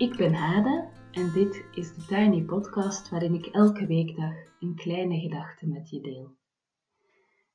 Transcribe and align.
Ik 0.00 0.16
ben 0.16 0.34
Hade 0.34 0.88
en 1.10 1.32
dit 1.32 1.64
is 1.74 1.94
de 1.94 2.04
Tiny 2.04 2.42
Podcast 2.42 3.10
waarin 3.10 3.34
ik 3.34 3.46
elke 3.46 3.86
weekdag 3.86 4.34
een 4.60 4.74
kleine 4.74 5.20
gedachte 5.20 5.68
met 5.68 5.90
je 5.90 6.00
deel. 6.00 6.36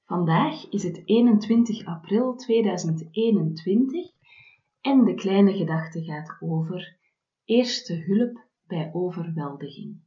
Vandaag 0.04 0.70
is 0.70 0.84
het 0.84 1.02
21 1.06 1.86
april 1.86 2.36
2021 2.36 4.12
en 4.82 5.04
de 5.04 5.14
kleine 5.14 5.54
gedachte 5.54 6.04
gaat 6.04 6.38
over 6.40 6.98
eerste 7.46 7.96
hulp 7.96 8.46
bij 8.68 8.90
overweldiging. 8.94 9.98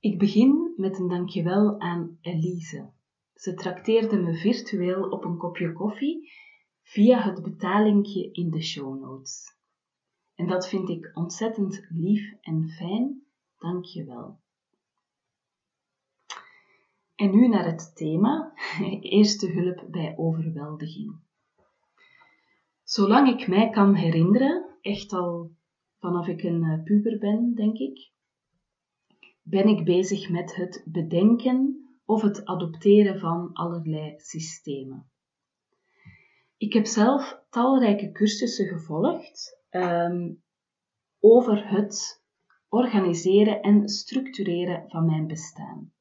Ik 0.00 0.18
begin 0.18 0.74
met 0.76 0.98
een 0.98 1.08
dankjewel 1.08 1.80
aan 1.80 2.18
Elise. 2.20 2.90
Ze 3.34 3.54
trakteerde 3.54 4.16
me 4.16 4.34
virtueel 4.34 5.08
op 5.08 5.24
een 5.24 5.36
kopje 5.36 5.72
koffie 5.72 6.32
via 6.82 7.22
het 7.22 7.42
betalingje 7.42 8.30
in 8.32 8.50
de 8.50 8.62
show 8.62 9.00
notes. 9.00 9.60
En 10.42 10.48
dat 10.48 10.68
vind 10.68 10.88
ik 10.88 11.10
ontzettend 11.14 11.86
lief 11.88 12.32
en 12.40 12.68
fijn. 12.68 13.22
Dank 13.58 13.84
je 13.84 14.04
wel. 14.04 14.38
En 17.14 17.30
nu 17.30 17.48
naar 17.48 17.64
het 17.64 17.96
thema, 17.96 18.52
eerste 19.00 19.50
hulp 19.50 19.86
bij 19.90 20.14
overweldiging. 20.16 21.14
Zolang 22.82 23.28
ik 23.28 23.48
mij 23.48 23.70
kan 23.70 23.94
herinneren, 23.94 24.78
echt 24.80 25.12
al 25.12 25.50
vanaf 25.98 26.26
ik 26.26 26.42
een 26.42 26.62
eh, 26.62 26.82
puber 26.82 27.18
ben, 27.18 27.54
denk 27.54 27.78
ik, 27.78 28.10
ben 29.42 29.68
ik 29.68 29.84
bezig 29.84 30.30
met 30.30 30.56
het 30.56 30.82
bedenken 30.86 31.88
of 32.04 32.22
het 32.22 32.44
adopteren 32.44 33.18
van 33.18 33.52
allerlei 33.52 34.14
systemen. 34.16 35.10
Ik 36.56 36.72
heb 36.72 36.86
zelf 36.86 37.42
talrijke 37.50 38.12
cursussen 38.12 38.66
gevolgd 38.66 39.60
um, 39.72 40.42
over 41.20 41.68
het 41.68 42.22
organiseren 42.68 43.60
en 43.60 43.88
structureren 43.88 44.84
van 44.88 45.06
mijn 45.06 45.26
bestaan. 45.26 45.92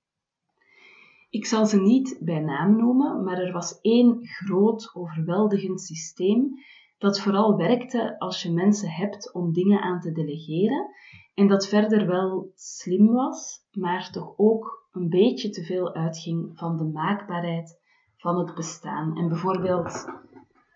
Ik 1.30 1.46
zal 1.46 1.66
ze 1.66 1.82
niet 1.82 2.18
bij 2.22 2.40
naam 2.40 2.78
noemen, 2.78 3.24
maar 3.24 3.38
er 3.38 3.52
was 3.52 3.80
één 3.82 4.26
groot 4.26 4.92
overweldigend 4.94 5.82
systeem 5.82 6.54
dat 6.98 7.20
vooral 7.20 7.58
werkte 7.58 8.20
als 8.20 8.44
je 8.44 8.52
mensen 8.52 8.90
hebt 8.90 9.34
om 9.34 9.54
dingen 9.54 9.82
aan 9.82 10.00
te 10.00 10.12
delegeren 10.12 10.90
en 11.34 11.48
dat 11.48 11.68
verder 11.68 12.08
wel 12.08 12.52
slim 12.56 13.08
was, 13.08 13.68
maar 13.72 14.12
toch 14.12 14.34
ook 14.38 14.88
een 14.92 15.10
beetje 15.10 15.50
te 15.50 15.64
veel 15.64 15.94
uitging 15.94 16.52
van 16.54 16.78
de 16.78 16.84
maakbaarheid 16.84 17.80
van 18.18 18.38
het 18.38 18.56
bestaan. 18.56 19.18
En 19.18 19.28
bijvoorbeeld 19.28 20.06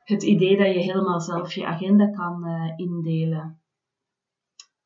het 0.06 0.24
idee 0.24 0.58
dat 0.58 0.68
je 0.68 0.80
helemaal 0.80 1.20
zelf 1.20 1.54
je 1.54 1.66
agenda 1.66 2.10
kan 2.10 2.48
uh, 2.48 2.74
indelen. 2.76 3.62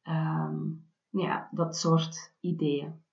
Um, 0.03 0.87
ja, 1.09 1.49
dat 1.51 1.77
soort 1.77 2.33
ideeën. 2.39 3.03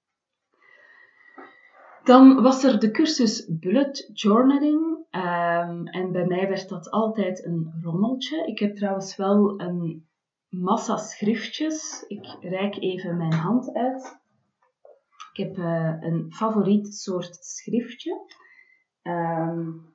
Dan 2.04 2.42
was 2.42 2.64
er 2.64 2.80
de 2.80 2.90
cursus 2.90 3.46
Bullet 3.48 4.10
Journaling. 4.12 4.96
Um, 5.10 5.86
en 5.86 6.12
bij 6.12 6.26
mij 6.26 6.48
werd 6.48 6.68
dat 6.68 6.90
altijd 6.90 7.44
een 7.44 7.72
rommeltje. 7.82 8.46
Ik 8.46 8.58
heb 8.58 8.76
trouwens 8.76 9.16
wel 9.16 9.60
een 9.60 10.06
massa 10.48 10.96
schriftjes. 10.96 12.04
Ik 12.08 12.36
reik 12.40 12.76
even 12.76 13.16
mijn 13.16 13.32
hand 13.32 13.74
uit. 13.74 14.20
Ik 15.32 15.46
heb 15.46 15.56
uh, 15.56 15.96
een 16.00 16.32
favoriet 16.32 16.94
soort 16.94 17.34
schriftje. 17.34 18.20
Um, 19.02 19.94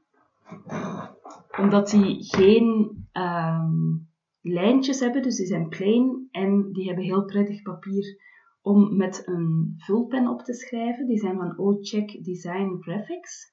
omdat 1.58 1.90
die 1.90 2.24
geen 2.24 2.98
um, 3.14 4.10
lijntjes 4.42 5.00
hebben, 5.00 5.22
dus 5.22 5.36
die 5.36 5.46
zijn 5.46 5.70
plain 5.70 6.28
en 6.32 6.72
die 6.72 6.86
hebben 6.86 7.04
heel 7.04 7.26
prettig 7.26 7.62
papier 7.62 8.20
om 8.62 8.98
met 8.98 9.28
een 9.28 9.74
vulpen 9.78 10.28
op 10.28 10.42
te 10.42 10.54
schrijven. 10.54 11.08
Die 11.08 11.18
zijn 11.18 11.38
van 11.38 11.58
O-Check 11.58 12.24
Design 12.24 12.78
Graphics. 12.80 13.52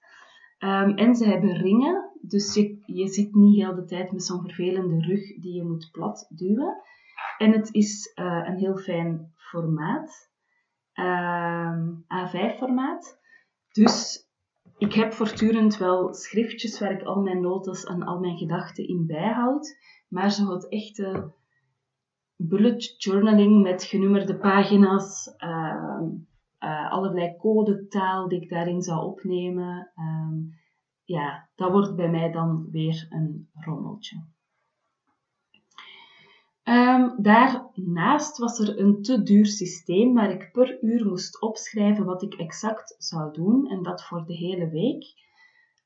Um, 0.58 0.97
en 0.97 1.14
ze 1.14 1.25
hebben 1.25 1.56
ringen, 1.56 2.10
dus 2.20 2.54
je, 2.54 2.82
je 2.87 3.06
zit 3.06 3.34
niet 3.34 3.56
heel 3.56 3.75
de 3.75 3.84
tijd 3.84 4.12
met 4.12 4.25
zo'n 4.25 4.42
vervelende 4.42 5.06
rug 5.06 5.41
die 5.41 5.54
je 5.54 5.64
moet 5.64 5.88
plat 5.92 6.26
duwen. 6.34 6.82
En 7.38 7.53
het 7.53 7.75
is 7.75 8.12
uh, 8.20 8.48
een 8.48 8.56
heel 8.56 8.76
fijn 8.76 9.32
formaat, 9.34 10.31
um, 10.94 12.04
A5 12.04 12.58
formaat. 12.58 13.20
Dus 13.72 14.27
ik 14.78 14.92
heb 14.92 15.12
voortdurend 15.12 15.76
wel 15.76 16.14
schriftjes 16.14 16.80
waar 16.80 16.92
ik 16.92 17.02
al 17.02 17.22
mijn 17.22 17.40
notas 17.40 17.84
en 17.84 18.02
al 18.02 18.20
mijn 18.20 18.36
gedachten 18.36 18.88
in 18.88 19.06
bijhoud, 19.06 19.76
maar 20.08 20.30
zo 20.30 20.52
het 20.52 20.68
echte 20.68 21.32
bullet 22.36 22.94
journaling 23.02 23.62
met 23.62 23.84
genummerde 23.84 24.36
pagina's, 24.36 25.34
uh, 25.38 26.00
uh, 26.64 26.92
allerlei 26.92 27.36
codetaal 27.36 28.28
die 28.28 28.40
ik 28.40 28.48
daarin 28.48 28.82
zou 28.82 29.04
opnemen, 29.04 29.92
uh, 29.96 30.54
ja, 31.04 31.48
dat 31.54 31.70
wordt 31.70 31.96
bij 31.96 32.10
mij 32.10 32.32
dan 32.32 32.68
weer 32.70 33.06
een 33.08 33.48
rommeltje. 33.52 34.26
Um, 36.68 37.22
daarnaast 37.22 38.38
was 38.38 38.58
er 38.58 38.78
een 38.78 39.02
te 39.02 39.22
duur 39.22 39.46
systeem 39.46 40.14
waar 40.14 40.30
ik 40.30 40.52
per 40.52 40.82
uur 40.82 41.06
moest 41.06 41.40
opschrijven 41.40 42.04
wat 42.04 42.22
ik 42.22 42.34
exact 42.34 42.94
zou 42.98 43.32
doen 43.32 43.66
en 43.66 43.82
dat 43.82 44.04
voor 44.04 44.24
de 44.26 44.34
hele 44.34 44.70
week. 44.70 45.04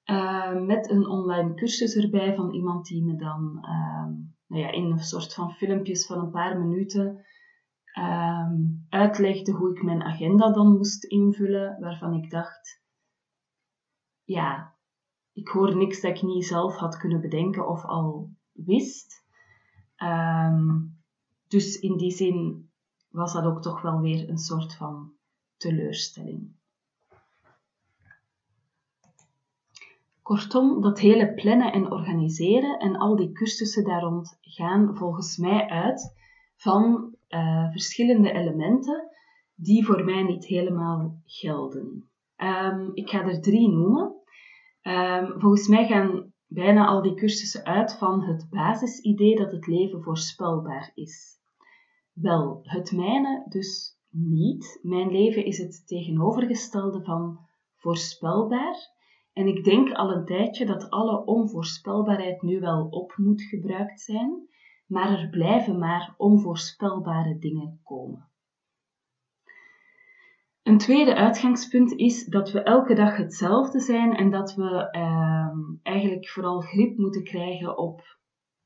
Uh, 0.05 0.61
met 0.61 0.91
een 0.91 1.07
online 1.07 1.55
cursus 1.55 1.95
erbij 1.95 2.35
van 2.35 2.53
iemand 2.53 2.87
die 2.87 3.05
me 3.05 3.17
dan 3.17 3.59
uh, 3.63 4.07
nou 4.47 4.63
ja, 4.63 4.71
in 4.71 4.85
een 4.85 4.99
soort 4.99 5.35
van 5.35 5.51
filmpjes 5.51 6.07
van 6.07 6.19
een 6.19 6.31
paar 6.31 6.59
minuten 6.59 7.25
uitlegde 8.89 9.53
hoe 9.53 9.71
ik 9.71 9.83
mijn 9.83 10.03
agenda 10.03 10.53
dan 10.53 10.77
moest 10.77 11.05
invullen, 11.05 11.77
waarvan 11.81 12.15
ik 12.15 12.31
dacht, 12.31 12.83
ja, 14.25 14.75
ik 15.33 15.49
hoor 15.49 15.77
niks 15.77 16.01
dat 16.01 16.17
ik 16.17 16.23
niet 16.23 16.47
zelf 16.47 16.77
had 16.77 16.97
kunnen 16.97 17.21
bedenken 17.21 17.69
of 17.69 17.85
al 17.85 18.31
wist. 18.53 19.22
Um, 20.03 20.97
dus 21.49 21.79
in 21.81 21.97
die 21.97 22.11
zin 22.11 22.71
was 23.11 23.33
dat 23.33 23.45
ook 23.45 23.63
toch 23.63 23.83
wel 23.83 24.01
weer 24.01 24.29
een 24.29 24.39
soort 24.39 24.75
van 24.75 25.13
teleurstelling. 25.57 26.51
Kortom, 30.23 30.81
dat 30.81 30.99
hele 30.99 31.35
plannen 31.35 31.73
en 31.73 31.91
organiseren 31.91 32.79
en 32.79 32.97
al 32.97 33.17
die 33.17 33.33
cursussen 33.33 33.85
daar 33.85 34.01
rond 34.01 34.39
gaan 34.41 34.97
volgens 34.97 35.37
mij 35.37 35.69
uit 35.69 36.15
van 36.57 37.15
uh, 37.29 37.71
verschillende 37.71 38.33
elementen 38.33 39.09
die 39.55 39.85
voor 39.85 40.05
mij 40.05 40.23
niet 40.23 40.45
helemaal 40.45 41.21
gelden. 41.25 42.09
Um, 42.37 42.91
ik 42.95 43.11
ga 43.11 43.23
er 43.25 43.41
drie 43.41 43.69
noemen. 43.69 44.15
Um, 44.83 45.41
volgens 45.41 45.69
mij 45.69 45.87
gaan 45.87 46.32
bijna 46.53 46.87
al 46.87 47.03
die 47.03 47.15
cursussen 47.15 47.65
uit 47.65 47.99
van 47.99 48.23
het 48.23 48.47
basisidee 48.51 49.37
dat 49.37 49.53
het 49.53 49.67
leven 49.67 50.03
voorspelbaar 50.03 50.91
is. 50.95 51.41
Wel, 52.13 52.61
het 52.63 52.93
mijne 52.93 53.47
dus 53.49 53.99
niet. 54.11 54.79
Mijn 54.83 55.11
leven 55.11 55.45
is 55.45 55.59
het 55.59 55.87
tegenovergestelde 55.87 57.05
van 57.05 57.39
voorspelbaar. 57.77 58.91
En 59.33 59.47
ik 59.47 59.65
denk 59.65 59.93
al 59.93 60.11
een 60.11 60.25
tijdje 60.25 60.67
dat 60.67 60.91
alle 60.91 61.25
onvoorspelbaarheid 61.25 62.43
nu 62.43 62.61
wel 62.61 62.87
op 62.89 63.15
moet 63.17 63.43
gebruikt 63.43 64.01
zijn, 64.01 64.49
maar 64.87 65.19
er 65.19 65.29
blijven 65.29 65.79
maar 65.79 66.15
onvoorspelbare 66.17 67.39
dingen 67.39 67.81
komen. 67.83 68.32
Een 70.63 70.79
tweede 70.79 71.15
uitgangspunt 71.15 71.93
is 71.93 72.25
dat 72.25 72.51
we 72.51 72.63
elke 72.63 72.95
dag 72.95 73.17
hetzelfde 73.17 73.81
zijn 73.81 74.17
en 74.17 74.31
dat 74.31 74.55
we 74.55 74.91
ehm, 74.91 75.59
eigenlijk 75.83 76.29
vooral 76.29 76.61
grip 76.61 76.99
moeten 76.99 77.25
krijgen 77.25 77.79
op 77.79 78.19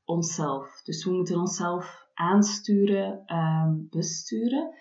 onszelf. 0.03 0.81
Dus 0.83 1.05
we 1.05 1.11
moeten 1.11 1.39
onszelf 1.39 2.07
aansturen, 2.13 3.23
ehm, 3.25 3.73
besturen. 3.89 4.75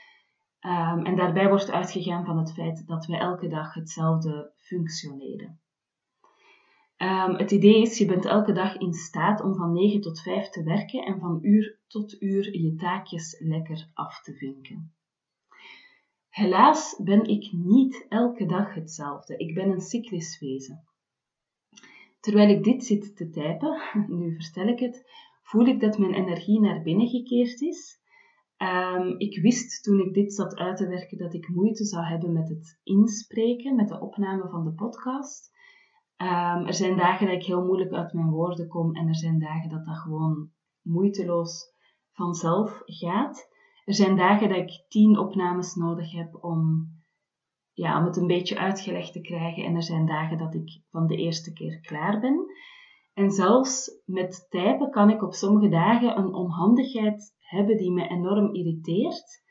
Um, 0.60 1.04
en 1.04 1.16
daarbij 1.16 1.48
wordt 1.48 1.70
uitgegaan 1.70 2.24
van 2.24 2.38
het 2.38 2.52
feit 2.52 2.86
dat 2.86 3.06
we 3.06 3.16
elke 3.16 3.48
dag 3.48 3.74
hetzelfde 3.74 4.52
functioneren. 4.56 5.60
het 7.36 7.50
idee 7.50 7.80
is, 7.80 7.98
je 7.98 8.06
bent 8.06 8.24
elke 8.24 8.52
dag 8.52 8.76
in 8.76 8.92
staat 8.92 9.42
om 9.42 9.54
van 9.54 9.72
9 9.72 10.00
tot 10.00 10.20
5 10.20 10.48
te 10.48 10.62
werken 10.62 11.04
en 11.04 11.18
van 11.18 11.38
uur 11.42 11.78
tot 11.86 12.22
uur 12.22 12.58
je 12.60 12.74
taakjes 12.74 13.36
lekker 13.38 13.90
af 13.94 14.22
te 14.22 14.34
vinken. 14.34 14.95
Helaas 16.36 17.00
ben 17.04 17.24
ik 17.24 17.52
niet 17.52 18.06
elke 18.08 18.46
dag 18.46 18.74
hetzelfde. 18.74 19.36
Ik 19.36 19.54
ben 19.54 19.70
een 19.70 19.80
cyclisch 19.80 20.38
wezen. 20.40 20.84
Terwijl 22.20 22.48
ik 22.48 22.64
dit 22.64 22.84
zit 22.84 23.16
te 23.16 23.30
typen, 23.30 23.80
nu 24.18 24.34
vertel 24.34 24.66
ik 24.66 24.78
het, 24.78 25.10
voel 25.42 25.66
ik 25.66 25.80
dat 25.80 25.98
mijn 25.98 26.14
energie 26.14 26.60
naar 26.60 26.82
binnen 26.82 27.08
gekeerd 27.08 27.60
is. 27.60 28.00
Um, 28.58 29.18
ik 29.18 29.42
wist 29.42 29.82
toen 29.82 30.00
ik 30.00 30.14
dit 30.14 30.34
zat 30.34 30.56
uit 30.56 30.76
te 30.76 30.86
werken 30.86 31.18
dat 31.18 31.34
ik 31.34 31.48
moeite 31.48 31.84
zou 31.84 32.04
hebben 32.04 32.32
met 32.32 32.48
het 32.48 32.80
inspreken, 32.82 33.76
met 33.76 33.88
de 33.88 34.00
opname 34.00 34.48
van 34.48 34.64
de 34.64 34.72
podcast. 34.72 35.50
Um, 36.16 36.66
er 36.66 36.74
zijn 36.74 36.96
dagen 36.96 37.26
dat 37.26 37.34
ik 37.34 37.44
heel 37.44 37.64
moeilijk 37.64 37.92
uit 37.92 38.12
mijn 38.12 38.30
woorden 38.30 38.68
kom 38.68 38.94
en 38.94 39.08
er 39.08 39.16
zijn 39.16 39.38
dagen 39.38 39.70
dat 39.70 39.84
dat 39.84 39.96
gewoon 39.96 40.50
moeiteloos 40.82 41.74
vanzelf 42.12 42.82
gaat. 42.84 43.54
Er 43.86 43.94
zijn 43.94 44.16
dagen 44.16 44.48
dat 44.48 44.58
ik 44.58 44.84
tien 44.88 45.18
opnames 45.18 45.74
nodig 45.74 46.12
heb 46.12 46.44
om, 46.44 46.88
ja, 47.72 47.98
om 47.98 48.04
het 48.04 48.16
een 48.16 48.26
beetje 48.26 48.58
uitgelegd 48.58 49.12
te 49.12 49.20
krijgen. 49.20 49.64
En 49.64 49.74
er 49.74 49.82
zijn 49.82 50.06
dagen 50.06 50.38
dat 50.38 50.54
ik 50.54 50.80
van 50.90 51.06
de 51.06 51.16
eerste 51.16 51.52
keer 51.52 51.80
klaar 51.80 52.20
ben. 52.20 52.46
En 53.14 53.30
zelfs 53.30 54.02
met 54.04 54.46
typen 54.50 54.90
kan 54.90 55.10
ik 55.10 55.22
op 55.22 55.32
sommige 55.34 55.68
dagen 55.68 56.18
een 56.18 56.34
onhandigheid 56.34 57.34
hebben 57.38 57.76
die 57.76 57.92
me 57.92 58.08
enorm 58.08 58.54
irriteert. 58.54 59.42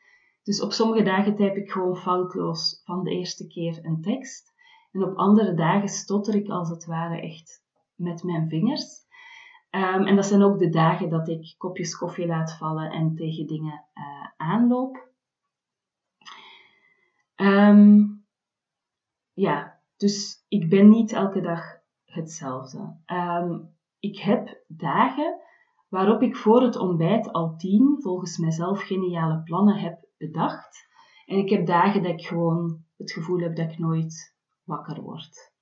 Dus 0.44 0.62
op 0.62 0.72
sommige 0.72 1.04
dagen 1.04 1.36
typ 1.36 1.56
ik 1.56 1.72
gewoon 1.72 1.98
foutloos 1.98 2.82
van 2.84 3.04
de 3.04 3.12
eerste 3.12 3.48
keer 3.48 3.80
een 3.82 4.02
tekst. 4.02 4.54
En 4.92 5.04
op 5.04 5.16
andere 5.16 5.54
dagen 5.54 5.88
stotter 5.90 6.36
ik 6.36 6.50
als 6.50 6.70
het 6.70 6.86
ware 6.86 7.22
echt 7.22 7.64
met 7.96 8.24
mijn 8.24 8.50
vingers. 8.50 9.06
Ehm, 9.70 10.02
en 10.02 10.16
dat 10.16 10.26
zijn 10.26 10.44
ook 10.44 10.60
de 10.60 10.70
dagen 10.70 11.10
dat 11.10 11.28
ik 11.28 11.56
kopjes 11.58 11.98
koffie 11.98 12.28
laat 12.28 12.58
vallen 12.58 12.92
en 12.92 13.16
tegen 13.16 13.48
dingen 13.48 13.86
uh, 13.94 14.14
aanloop. 14.38 15.10
Ehm, 17.36 18.04
ja, 19.34 19.80
dus 19.98 20.46
ik 20.48 20.70
ben 20.70 20.90
niet 20.90 21.12
elke 21.12 21.42
dag 21.42 21.62
hetzelfde. 22.06 22.98
Ehm, 23.06 23.60
ik 24.00 24.20
heb 24.20 24.64
dagen 24.68 25.42
waarop 25.90 26.22
ik 26.22 26.36
voor 26.36 26.62
het 26.62 26.76
ontbijt 26.76 27.32
al 27.32 27.56
tien, 27.58 27.98
volgens 28.00 28.38
mijzelf, 28.38 28.82
geniale 28.82 29.44
plannen 29.44 29.76
heb 29.76 30.08
bedacht. 30.18 30.88
En 31.26 31.38
ik 31.38 31.50
heb 31.50 31.66
dagen 31.66 32.04
dat 32.04 32.12
ik 32.12 32.26
gewoon 32.26 32.84
het 32.98 33.12
gevoel 33.12 33.40
heb 33.40 33.56
dat 33.56 33.72
ik 33.72 33.78
nooit 33.78 34.36
wakker 34.64 35.02
word. 35.02 35.55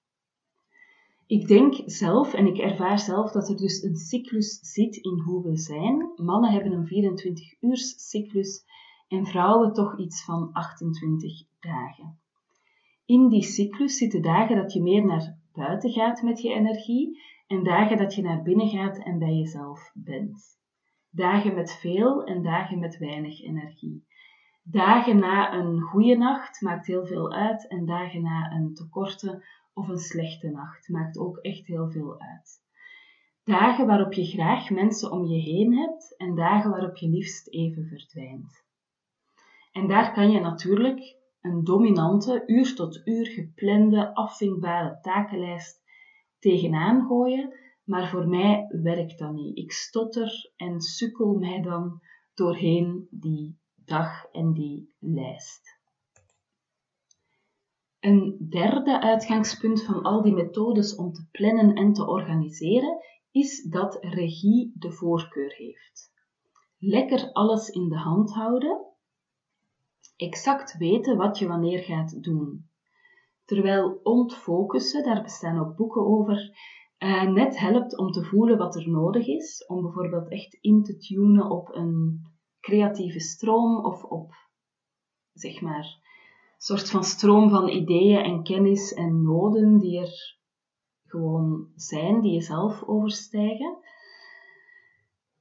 Ik 1.27 1.47
denk 1.47 1.73
zelf 1.85 2.33
en 2.33 2.47
ik 2.47 2.57
ervaar 2.57 2.99
zelf 2.99 3.31
dat 3.31 3.49
er 3.49 3.57
dus 3.57 3.83
een 3.83 3.95
cyclus 3.95 4.59
zit 4.61 4.95
in 4.95 5.19
hoe 5.19 5.43
we 5.43 5.57
zijn. 5.57 6.11
Mannen 6.15 6.51
hebben 6.51 6.71
een 6.71 6.87
24 6.87 7.61
uurs 7.61 8.09
cyclus 8.09 8.65
en 9.07 9.25
vrouwen 9.25 9.73
toch 9.73 9.99
iets 9.99 10.23
van 10.23 10.49
28 10.51 11.43
dagen. 11.59 12.19
In 13.05 13.29
die 13.29 13.43
cyclus 13.43 13.97
zitten 13.97 14.21
dagen 14.21 14.55
dat 14.55 14.73
je 14.73 14.81
meer 14.81 15.05
naar 15.05 15.37
buiten 15.53 15.91
gaat 15.91 16.21
met 16.21 16.41
je 16.41 16.53
energie 16.53 17.21
en 17.47 17.63
dagen 17.63 17.97
dat 17.97 18.15
je 18.15 18.21
naar 18.21 18.41
binnen 18.41 18.67
gaat 18.67 18.97
en 18.97 19.19
bij 19.19 19.33
jezelf 19.33 19.91
bent. 19.93 20.57
Dagen 21.09 21.53
met 21.53 21.71
veel 21.71 22.23
en 22.23 22.41
dagen 22.41 22.79
met 22.79 22.97
weinig 22.97 23.41
energie. 23.41 24.05
Dagen 24.63 25.19
na 25.19 25.53
een 25.53 25.81
goede 25.81 26.15
nacht 26.15 26.61
maakt 26.61 26.87
heel 26.87 27.05
veel 27.05 27.31
uit 27.31 27.67
en 27.67 27.85
dagen 27.85 28.21
na 28.21 28.51
een 28.51 28.73
tekorte 28.73 29.43
of 29.73 29.87
een 29.87 29.97
slechte 29.97 30.49
nacht 30.49 30.89
maakt 30.89 31.17
ook 31.17 31.37
echt 31.37 31.67
heel 31.67 31.91
veel 31.91 32.19
uit. 32.19 32.61
Dagen 33.43 33.87
waarop 33.87 34.13
je 34.13 34.25
graag 34.25 34.69
mensen 34.69 35.11
om 35.11 35.25
je 35.25 35.41
heen 35.41 35.77
hebt 35.77 36.15
en 36.17 36.35
dagen 36.35 36.71
waarop 36.71 36.97
je 36.97 37.09
liefst 37.09 37.47
even 37.49 37.85
verdwijnt. 37.85 38.63
En 39.71 39.87
daar 39.87 40.13
kan 40.13 40.31
je 40.31 40.39
natuurlijk 40.39 41.17
een 41.41 41.63
dominante, 41.63 42.43
uur 42.45 42.75
tot 42.75 43.01
uur 43.07 43.25
geplande, 43.25 44.15
afvinkbare 44.15 44.99
takenlijst 45.01 45.81
tegenaan 46.39 47.05
gooien, 47.05 47.53
maar 47.83 48.09
voor 48.09 48.27
mij 48.27 48.67
werkt 48.69 49.19
dat 49.19 49.33
niet. 49.33 49.57
Ik 49.57 49.71
stotter 49.71 50.51
en 50.55 50.81
sukkel 50.81 51.33
mij 51.33 51.61
dan 51.61 52.01
doorheen 52.33 53.07
die 53.09 53.59
dag 53.75 54.25
en 54.31 54.53
die 54.53 54.95
lijst. 54.99 55.72
Een 58.03 58.47
derde 58.49 59.01
uitgangspunt 59.01 59.83
van 59.83 60.01
al 60.01 60.21
die 60.21 60.33
methodes 60.33 60.95
om 60.95 61.13
te 61.13 61.27
plannen 61.31 61.73
en 61.75 61.93
te 61.93 62.07
organiseren 62.07 62.97
is 63.31 63.63
dat 63.63 63.97
regie 64.01 64.73
de 64.75 64.91
voorkeur 64.91 65.53
heeft. 65.53 66.11
Lekker 66.77 67.31
alles 67.31 67.69
in 67.69 67.89
de 67.89 67.97
hand 67.97 68.33
houden, 68.33 68.85
exact 70.15 70.77
weten 70.77 71.17
wat 71.17 71.37
je 71.37 71.47
wanneer 71.47 71.83
gaat 71.83 72.23
doen. 72.23 72.69
Terwijl 73.45 73.99
ontfocussen, 74.03 75.03
daar 75.03 75.23
bestaan 75.23 75.59
ook 75.59 75.75
boeken 75.75 76.05
over, 76.05 76.57
eh, 76.97 77.31
net 77.31 77.59
helpt 77.59 77.97
om 77.97 78.11
te 78.11 78.23
voelen 78.23 78.57
wat 78.57 78.75
er 78.75 78.89
nodig 78.89 79.27
is, 79.27 79.65
om 79.67 79.81
bijvoorbeeld 79.81 80.29
echt 80.29 80.53
in 80.53 80.83
te 80.83 80.97
tunen 80.97 81.49
op 81.49 81.75
een 81.75 82.21
creatieve 82.59 83.19
stroom 83.19 83.85
of 83.85 84.03
op, 84.03 84.33
zeg 85.33 85.61
maar, 85.61 86.01
soort 86.63 86.89
van 86.89 87.03
stroom 87.03 87.49
van 87.49 87.69
ideeën 87.69 88.23
en 88.23 88.43
kennis 88.43 88.93
en 88.93 89.21
noden 89.23 89.79
die 89.79 89.99
er 89.99 90.37
gewoon 91.05 91.67
zijn, 91.75 92.21
die 92.21 92.33
je 92.33 92.41
zelf 92.41 92.83
overstijgen. 92.83 93.77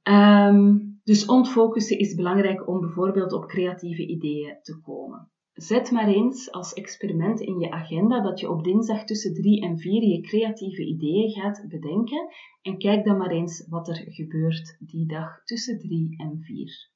Ehm, 0.01 0.77
dus 1.03 1.25
ontfocussen 1.25 1.99
is 1.99 2.15
belangrijk 2.15 2.67
om 2.67 2.79
bijvoorbeeld 2.79 3.33
op 3.33 3.45
creatieve 3.45 4.07
ideeën 4.07 4.57
te 4.61 4.81
komen. 4.81 5.31
Zet 5.53 5.91
maar 5.91 6.07
eens 6.07 6.51
als 6.51 6.73
experiment 6.73 7.39
in 7.39 7.59
je 7.59 7.71
agenda 7.71 8.21
dat 8.21 8.39
je 8.39 8.49
op 8.49 8.63
dinsdag 8.63 9.05
tussen 9.05 9.33
3 9.33 9.61
en 9.61 9.77
4 9.77 10.03
je 10.03 10.21
creatieve 10.21 10.85
ideeën 10.85 11.29
gaat 11.29 11.65
bedenken 11.67 12.27
en 12.61 12.77
kijk 12.77 13.05
dan 13.05 13.17
maar 13.17 13.31
eens 13.31 13.67
wat 13.67 13.87
er 13.87 14.05
gebeurt 14.07 14.77
die 14.79 15.05
dag 15.05 15.43
tussen 15.43 15.79
3 15.79 16.15
en 16.17 16.39
4. 16.41 16.92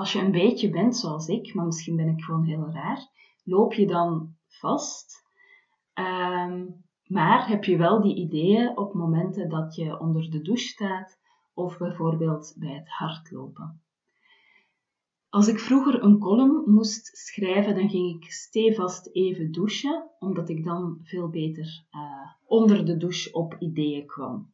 Als 0.00 0.12
je 0.12 0.18
een 0.18 0.30
beetje 0.30 0.70
bent 0.70 0.96
zoals 0.96 1.26
ik, 1.26 1.54
maar 1.54 1.64
misschien 1.64 1.96
ben 1.96 2.08
ik 2.08 2.22
gewoon 2.22 2.44
heel 2.44 2.70
raar, 2.70 3.08
loop 3.44 3.72
je 3.72 3.86
dan 3.86 4.34
vast. 4.46 5.24
Ehm, 5.92 6.66
maar 7.04 7.48
heb 7.48 7.64
je 7.64 7.76
wel 7.76 8.00
die 8.00 8.14
ideeën 8.14 8.76
op 8.76 8.94
momenten 8.94 9.48
dat 9.48 9.74
je 9.74 9.98
onder 9.98 10.30
de 10.30 10.42
douche 10.42 10.66
staat 10.66 11.18
of 11.54 11.78
bijvoorbeeld 11.78 12.54
bij 12.58 12.74
het 12.74 12.88
hardlopen. 12.88 13.82
Als 15.28 15.48
ik 15.48 15.58
vroeger 15.58 16.02
een 16.02 16.18
column 16.18 16.70
moest 16.70 17.16
schrijven, 17.16 17.74
dan 17.74 17.88
ging 17.88 18.14
ik 18.14 18.30
stevast 18.30 19.08
even 19.12 19.52
douchen, 19.52 20.10
omdat 20.18 20.48
ik 20.48 20.64
dan 20.64 21.00
veel 21.02 21.28
beter 21.28 21.84
uh, 21.92 22.00
onder 22.44 22.84
de 22.84 22.96
douche 22.96 23.32
op 23.32 23.56
ideeën 23.58 24.06
kwam. 24.06 24.52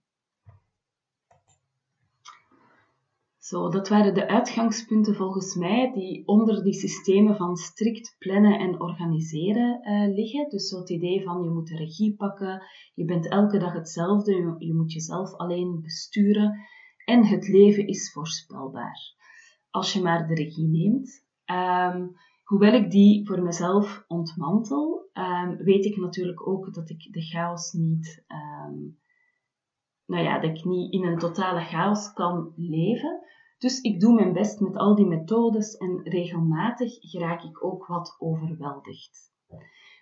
Zo, 3.47 3.69
dat 3.69 3.89
waren 3.89 4.15
de 4.15 4.29
uitgangspunten 4.29 5.15
volgens 5.15 5.55
mij 5.55 5.93
die 5.93 6.27
onder 6.27 6.63
die 6.63 6.73
systemen 6.73 7.37
van 7.37 7.57
strikt 7.57 8.17
plannen 8.19 8.59
en 8.59 8.81
organiseren 8.81 9.81
uh, 9.83 10.15
liggen. 10.15 10.49
Dus 10.49 10.69
zo 10.69 10.79
het 10.79 10.91
idee 10.91 11.23
van 11.23 11.43
je 11.43 11.51
moet 11.51 11.69
de 11.69 11.77
regie 11.77 12.15
pakken, 12.17 12.63
je 12.95 13.05
bent 13.05 13.29
elke 13.29 13.59
dag 13.59 13.73
hetzelfde, 13.73 14.57
je, 14.59 14.75
moet 14.75 14.93
jezelf 14.93 15.35
alleen 15.35 15.81
besturen 15.81 16.55
en 17.05 17.25
het 17.25 17.49
leven 17.49 17.87
is 17.87 18.13
voorspelbaar. 18.13 19.15
Als 19.71 19.93
je 19.93 20.03
maar 20.03 20.27
de 20.27 20.35
regie 20.35 20.69
neemt. 20.69 21.25
Um, 21.51 22.17
hoewel 22.45 22.73
ik 22.73 22.91
die 22.91 23.27
voor 23.27 23.43
mezelf 23.43 24.05
ontmantel, 24.07 25.11
um, 25.13 25.57
weet 25.57 25.85
ik 25.85 25.97
natuurlijk 25.97 26.49
ook 26.49 26.75
dat 26.75 26.91
ik 26.91 27.13
de 27.13 27.23
chaos 27.23 27.73
niet, 27.73 28.25
um, 28.29 28.99
nou 30.07 30.25
ja, 30.25 30.39
dat 30.39 30.59
ik 30.59 30.65
niet 30.65 30.93
in 30.93 31.05
een 31.05 31.19
totale 31.19 31.61
chaos 31.61 32.13
kan 32.13 32.53
leven. 32.57 33.25
Dus 33.59 33.81
ik 33.81 34.01
doe 34.01 34.15
mijn 34.15 34.33
best 34.33 34.61
met 34.61 34.77
al 34.77 34.95
die 34.95 35.07
methodes 35.07 35.77
en 35.77 36.01
regelmatig 36.03 37.13
raak 37.13 37.43
ik 37.43 37.65
ook 37.65 37.87
wat 37.87 38.17
overweldigd. 38.19 39.35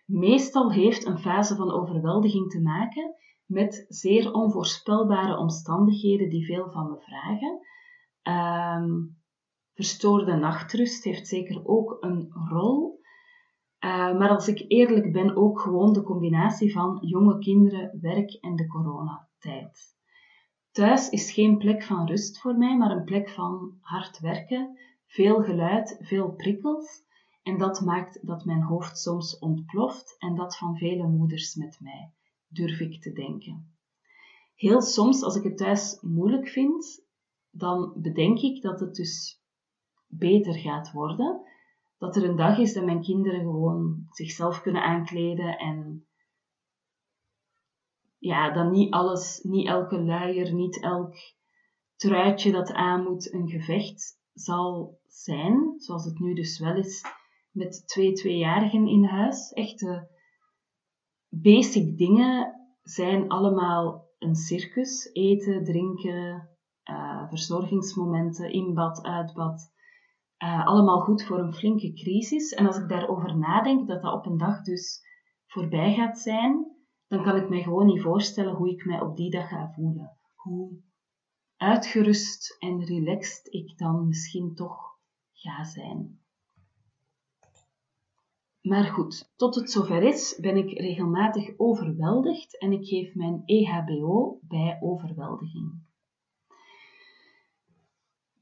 Meestal 0.06 0.72
heeft 0.72 1.06
een 1.06 1.18
fase 1.18 1.56
van 1.56 1.72
overweldiging 1.72 2.50
te 2.50 2.60
maken 2.60 3.14
met 3.46 3.84
zeer 3.88 4.32
onvoorspelbare 4.32 5.36
omstandigheden 5.36 6.28
die 6.28 6.44
veel 6.44 6.70
van 6.70 6.90
me 6.90 7.00
vragen. 7.00 7.60
Um, 8.82 9.22
verstoorde 9.74 10.36
nachtrust 10.36 11.04
heeft 11.04 11.28
zeker 11.28 11.66
ook 11.66 11.96
een 12.00 12.30
rol. 12.48 13.02
Uh, 13.84 14.18
maar 14.18 14.28
als 14.28 14.48
ik 14.48 14.64
eerlijk 14.68 15.12
ben, 15.12 15.36
ook 15.36 15.60
gewoon 15.60 15.92
de 15.92 16.02
combinatie 16.02 16.72
van 16.72 16.98
jonge 17.00 17.38
kinderen, 17.38 17.98
werk 18.00 18.32
en 18.32 18.56
de 18.56 18.66
coronatijd. 18.66 19.93
Thuis 20.74 21.08
is 21.08 21.32
geen 21.32 21.58
plek 21.58 21.82
van 21.82 22.06
rust 22.06 22.40
voor 22.40 22.56
mij, 22.56 22.76
maar 22.76 22.90
een 22.90 23.04
plek 23.04 23.30
van 23.30 23.78
hard 23.80 24.20
werken, 24.20 24.78
veel 25.06 25.42
geluid, 25.42 25.96
veel 26.00 26.30
prikkels. 26.30 27.02
En 27.42 27.58
dat 27.58 27.80
maakt 27.80 28.26
dat 28.26 28.44
mijn 28.44 28.62
hoofd 28.62 28.98
soms 28.98 29.38
ontploft 29.38 30.16
en 30.18 30.34
dat 30.34 30.56
van 30.56 30.76
vele 30.76 31.06
moeders 31.06 31.54
met 31.54 31.78
mij, 31.80 32.12
durf 32.48 32.80
ik 32.80 33.02
te 33.02 33.12
denken. 33.12 33.76
Heel 34.54 34.80
soms, 34.80 35.22
als 35.22 35.36
ik 35.36 35.42
het 35.42 35.56
thuis 35.56 35.98
moeilijk 36.00 36.48
vind, 36.48 37.04
dan 37.50 37.92
bedenk 37.96 38.38
ik 38.38 38.62
dat 38.62 38.80
het 38.80 38.94
dus 38.94 39.42
beter 40.06 40.54
gaat 40.54 40.92
worden. 40.92 41.40
Dat 41.98 42.16
er 42.16 42.28
een 42.28 42.36
dag 42.36 42.58
is 42.58 42.72
dat 42.72 42.84
mijn 42.84 43.02
kinderen 43.02 43.40
gewoon 43.40 44.06
zichzelf 44.10 44.60
kunnen 44.60 44.82
aankleden 44.82 45.58
en 45.58 46.06
ja, 48.24 48.52
dan 48.52 48.70
niet 48.70 48.92
alles, 48.92 49.40
niet 49.42 49.66
elke 49.66 50.02
luier, 50.02 50.54
niet 50.54 50.82
elk 50.82 51.14
truitje 51.96 52.52
dat 52.52 52.72
aan 52.72 53.02
moet 53.02 53.32
een 53.32 53.48
gevecht 53.48 54.20
zal 54.32 54.98
zijn, 55.06 55.74
zoals 55.76 56.04
het 56.04 56.18
nu 56.18 56.34
dus 56.34 56.58
wel 56.58 56.76
is 56.76 57.04
met 57.50 57.82
twee 57.86 58.12
tweejarigen 58.12 58.86
in 58.86 59.04
huis. 59.04 59.52
Echte 59.52 60.08
basic 61.28 61.98
dingen 61.98 62.60
zijn 62.82 63.28
allemaal 63.28 64.08
een 64.18 64.34
circus. 64.34 65.10
Eten, 65.12 65.64
drinken, 65.64 66.48
uh, 66.90 67.28
verzorgingsmomenten, 67.28 68.52
inbad, 68.52 69.02
uitbad. 69.02 69.72
Uh, 70.44 70.66
allemaal 70.66 71.00
goed 71.00 71.24
voor 71.24 71.38
een 71.38 71.54
flinke 71.54 71.92
crisis. 71.92 72.52
En 72.52 72.66
als 72.66 72.78
ik 72.78 72.88
daarover 72.88 73.38
nadenk, 73.38 73.88
dat 73.88 74.02
dat 74.02 74.14
op 74.14 74.26
een 74.26 74.38
dag 74.38 74.62
dus 74.62 75.02
voorbij 75.46 75.94
gaat 75.94 76.18
zijn, 76.18 76.73
dan 77.08 77.22
kan 77.22 77.36
ik 77.36 77.48
mij 77.48 77.62
gewoon 77.62 77.86
niet 77.86 78.02
voorstellen 78.02 78.54
hoe 78.54 78.70
ik 78.70 78.84
mij 78.84 79.00
op 79.00 79.16
die 79.16 79.30
dag 79.30 79.48
ga 79.48 79.72
voelen. 79.74 80.18
Hoe 80.34 80.82
uitgerust 81.56 82.56
en 82.58 82.84
relaxed 82.84 83.52
ik 83.52 83.78
dan 83.78 84.06
misschien 84.06 84.54
toch 84.54 84.98
ga 85.32 85.64
zijn. 85.64 86.18
Maar 88.60 88.84
goed, 88.84 89.32
tot 89.36 89.54
het 89.54 89.70
zover 89.70 90.02
is, 90.02 90.38
ben 90.40 90.56
ik 90.56 90.78
regelmatig 90.78 91.52
overweldigd 91.56 92.58
en 92.58 92.72
ik 92.72 92.86
geef 92.86 93.14
mijn 93.14 93.42
EHBO 93.44 94.38
bij 94.42 94.78
overweldiging. 94.80 95.72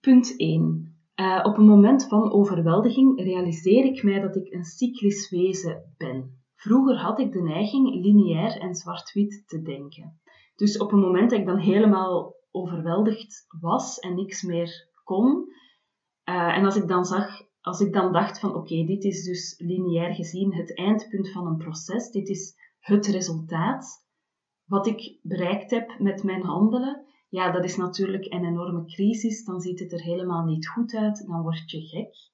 Punt 0.01 0.35
1. 0.37 0.97
Uh, 1.17 1.37
eh, 1.37 1.45
op 1.47 1.57
een 1.57 1.67
moment 1.67 2.09
van 2.09 2.33
overweldiging 2.33 3.21
realiseer 3.21 3.85
ik 3.85 4.03
mij 4.03 4.21
dat 4.21 4.37
ik 4.37 4.53
een 4.53 4.65
cyclisch 4.65 5.31
wezen 5.31 5.95
ben. 5.97 6.42
Vroeger 6.63 6.97
had 6.97 7.19
ik 7.19 7.33
de 7.33 7.43
neiging 7.43 7.95
lineair 8.05 8.61
en 8.61 8.75
zwart-wit 8.75 9.43
te 9.47 9.63
denken. 9.63 10.21
Dus 10.57 10.79
op 10.79 10.93
een 10.93 11.01
moment 11.01 11.31
dat 11.31 11.39
ik 11.39 11.47
dan 11.47 11.59
helemaal 11.59 12.35
overweldigd 12.51 13.47
was 13.61 13.99
en 13.99 14.15
niks 14.15 14.43
meer 14.43 14.89
kon, 15.05 15.27
uh, 16.29 16.57
en 16.57 16.65
als 16.65 16.77
ik 16.77 16.89
dan 16.89 17.05
zag 17.05 17.51
als 17.61 17.81
ik 17.81 17.93
dan 17.93 18.13
dacht 18.13 18.39
van 18.39 18.55
oké, 18.55 18.85
dit 18.85 19.05
is 19.05 19.25
dus 19.25 19.55
lineair 19.59 20.15
gezien 20.15 20.55
het 20.55 20.77
eindpunt 20.77 21.31
van 21.31 21.47
een 21.47 21.57
proces, 21.57 22.11
dit 22.11 22.29
is 22.29 22.55
het 22.79 23.07
resultaat 23.07 24.07
wat 24.65 24.87
ik 24.87 25.19
bereikt 25.23 25.71
heb 25.71 25.99
met 25.99 26.23
mijn 26.23 26.43
handelen, 26.43 27.07
ja, 27.29 27.51
dat 27.51 27.65
is 27.65 27.77
natuurlijk 27.77 28.25
een 28.25 28.45
enorme 28.45 28.85
crisis, 28.85 29.45
dan 29.45 29.61
ziet 29.61 29.79
het 29.79 29.93
er 29.93 30.03
helemaal 30.03 30.45
niet 30.45 30.69
goed 30.69 30.95
uit, 30.95 31.27
dan 31.27 31.43
word 31.43 31.71
je 31.71 31.81
gek. 31.81 32.32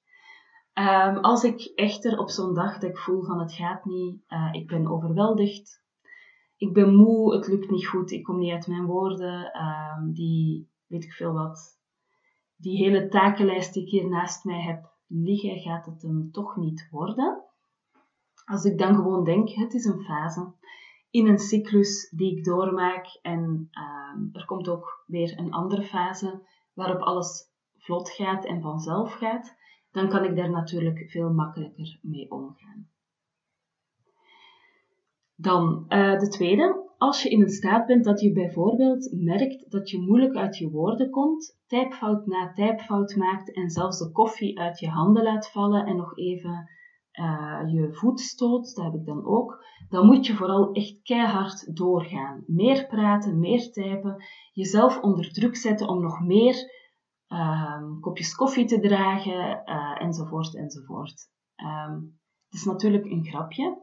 Um, 0.73 1.17
als 1.17 1.43
ik 1.43 1.71
echter 1.75 2.19
op 2.19 2.29
zo'n 2.29 2.53
dag 2.53 2.73
dat 2.73 2.89
ik 2.89 2.97
voel 2.97 3.23
van 3.23 3.39
het 3.39 3.53
gaat 3.53 3.85
niet, 3.85 4.23
uh, 4.29 4.49
ik 4.51 4.67
ben 4.67 4.87
overweldigd, 4.87 5.83
ik 6.57 6.73
ben 6.73 6.95
moe, 6.95 7.35
het 7.35 7.47
lukt 7.47 7.69
niet 7.69 7.87
goed, 7.87 8.11
ik 8.11 8.23
kom 8.23 8.39
niet 8.39 8.51
uit 8.51 8.67
mijn 8.67 8.85
woorden, 8.85 9.61
um, 9.61 10.13
die, 10.13 10.69
weet 10.87 11.03
ik 11.03 11.11
veel 11.11 11.33
wat, 11.33 11.79
die 12.55 12.77
hele 12.77 13.07
takenlijst 13.07 13.73
die 13.73 13.83
ik 13.83 13.89
hier 13.89 14.09
naast 14.09 14.43
mij 14.43 14.61
heb, 14.61 14.91
liggen 15.07 15.59
gaat 15.59 15.85
het 15.85 16.01
hem 16.01 16.31
toch 16.31 16.55
niet 16.55 16.87
worden. 16.91 17.43
Als 18.45 18.63
ik 18.63 18.77
dan 18.77 18.95
gewoon 18.95 19.23
denk, 19.23 19.49
het 19.49 19.73
is 19.73 19.85
een 19.85 20.01
fase 20.01 20.53
in 21.11 21.27
een 21.27 21.39
cyclus 21.39 22.09
die 22.09 22.37
ik 22.37 22.43
doormaak 22.43 23.19
en 23.21 23.69
uh, 23.71 24.41
er 24.41 24.45
komt 24.45 24.69
ook 24.69 25.03
weer 25.05 25.39
een 25.39 25.51
andere 25.51 25.83
fase 25.83 26.41
waarop 26.73 27.01
alles 27.01 27.51
vlot 27.77 28.09
gaat 28.09 28.45
en 28.45 28.61
vanzelf 28.61 29.13
gaat, 29.13 29.55
dan 29.91 30.09
kan 30.09 30.23
ik 30.23 30.35
daar 30.35 30.49
natuurlijk 30.49 31.09
veel 31.09 31.33
makkelijker 31.33 31.99
mee 32.01 32.31
omgaan. 32.31 32.87
Dan 35.35 35.85
uh, 35.89 36.19
de 36.19 36.27
tweede, 36.27 36.89
als 36.97 37.23
je 37.23 37.29
in 37.29 37.41
een 37.41 37.49
staat 37.49 37.85
bent 37.85 38.03
dat 38.03 38.21
je 38.21 38.31
bijvoorbeeld 38.31 39.11
merkt 39.11 39.71
dat 39.71 39.89
je 39.89 40.01
moeilijk 40.01 40.35
uit 40.35 40.57
je 40.57 40.69
woorden 40.69 41.09
komt, 41.09 41.57
typfout 41.67 42.25
na 42.25 42.51
typfout 42.53 43.15
maakt 43.15 43.53
en 43.53 43.69
zelfs 43.69 43.99
de 43.99 44.11
koffie 44.11 44.59
uit 44.59 44.79
je 44.79 44.87
handen 44.87 45.23
laat 45.23 45.51
vallen 45.51 45.85
en 45.85 45.95
nog 45.95 46.17
even 46.17 46.69
uh, 47.19 47.61
je 47.67 47.87
voet 47.91 48.19
stoot, 48.19 48.75
dat 48.75 48.85
heb 48.85 48.93
ik 48.93 49.05
dan 49.05 49.25
ook, 49.25 49.65
dan 49.89 50.05
moet 50.05 50.25
je 50.25 50.33
vooral 50.33 50.71
echt 50.71 51.01
keihard 51.01 51.75
doorgaan. 51.75 52.43
Meer 52.47 52.87
praten, 52.87 53.39
meer 53.39 53.71
typen, 53.71 54.23
jezelf 54.53 55.01
onder 55.01 55.31
druk 55.33 55.55
zetten 55.55 55.87
om 55.87 56.01
nog 56.01 56.19
meer 56.19 56.78
uh, 57.29 57.83
kopjes 57.99 58.35
koffie 58.35 58.65
te 58.65 58.79
dragen, 58.79 59.61
uh, 59.65 60.01
enzovoort, 60.01 60.55
enzovoort. 60.55 61.27
Um, 61.55 62.19
het 62.49 62.59
is 62.59 62.65
natuurlijk 62.65 63.05
een 63.05 63.25
grapje. 63.25 63.77